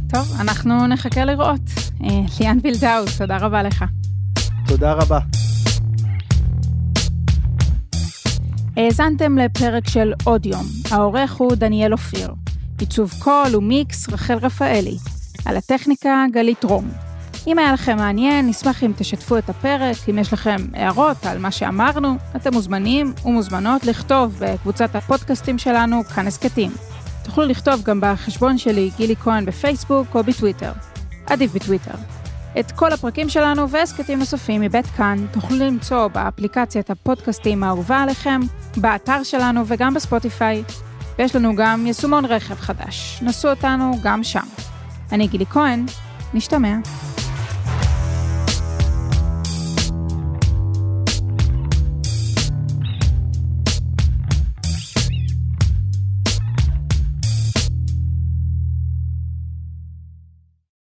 טוב, 0.10 0.28
אנחנו 0.42 0.88
נחכה 0.88 1.26
לראות. 1.26 1.62
אה, 2.04 2.10
ליאן 2.39 2.58
וילדאו, 2.63 3.04
תודה 3.18 3.38
רבה 3.38 3.63
לך. 3.63 3.86
תודה 4.68 4.94
רבה. 4.94 5.20
האזנתם 8.78 9.38
לפרק 9.38 9.88
של 9.88 10.13
עוד 10.24 10.46
יום, 10.46 10.66
העורך 10.92 11.34
הוא 11.34 11.56
דניאל 11.56 11.94
אופיר. 11.94 12.34
עיצוב 12.80 13.12
קול 13.20 13.56
ומיקס 13.56 14.10
רחל 14.10 14.38
רפאלי. 14.42 14.98
על 15.46 15.58
הטכניקה 15.58 16.26
גלית 16.32 16.64
רום. 16.64 16.92
אם 17.48 17.60
היה 17.60 17.74
לכם 17.74 17.98
מעניין, 17.98 18.50
נשמח 18.50 18.84
אם 18.84 18.92
תשתפו 18.98 19.38
את 19.38 19.50
הפרק, 19.50 19.98
אם 20.10 20.20
יש 20.20 20.34
לכם 20.34 20.56
הערות 20.74 21.26
על 21.26 21.40
מה 21.40 21.52
שאמרנו, 21.52 22.16
אתם 22.36 22.54
מוזמנים 22.54 23.14
ומוזמנות 23.26 23.84
לכתוב 23.84 24.36
בקבוצת 24.40 24.96
הפודקאסטים 24.96 25.58
שלנו, 25.58 26.04
כאן 26.04 26.28
הסכתים. 26.28 26.72
תוכלו 27.24 27.46
לכתוב 27.46 27.82
גם 27.84 28.00
בחשבון 28.02 28.58
שלי, 28.58 28.92
גילי 28.98 29.16
כהן 29.16 29.46
בפייסבוק 29.46 30.16
או 30.16 30.24
בטוויטר. 30.24 30.72
עדיף 31.26 31.54
בטוויטר. 31.54 31.96
את 32.60 32.72
כל 32.72 32.94
הפרקים 32.94 33.30
שלנו 33.30 33.70
והסכתים 33.70 34.20
נוספים 34.20 34.62
מבית 34.62 34.86
כאן 34.86 35.26
תוכלו 35.32 35.58
למצוא 35.58 36.08
באפליקציית 36.08 36.90
הפודקאסטים 36.90 37.64
האהובה 37.64 38.02
עליכם, 38.02 38.42
באתר 38.78 39.24
שלנו 39.24 39.64
וגם 39.68 39.94
בספוטיפיי. 39.94 40.64
ויש 41.19 41.36
לנו 41.36 41.56
גם 41.56 41.88
יישומון 41.88 42.26
רכב 42.26 42.56
חדש, 42.56 43.19
נסו 43.21 43.49
אותנו 43.49 43.91
גם 44.04 44.23
שם. 44.23 44.45
אני 45.12 45.28
גילי 45.28 45.45
כהן, 45.45 45.86
נשתמע. 46.34 46.76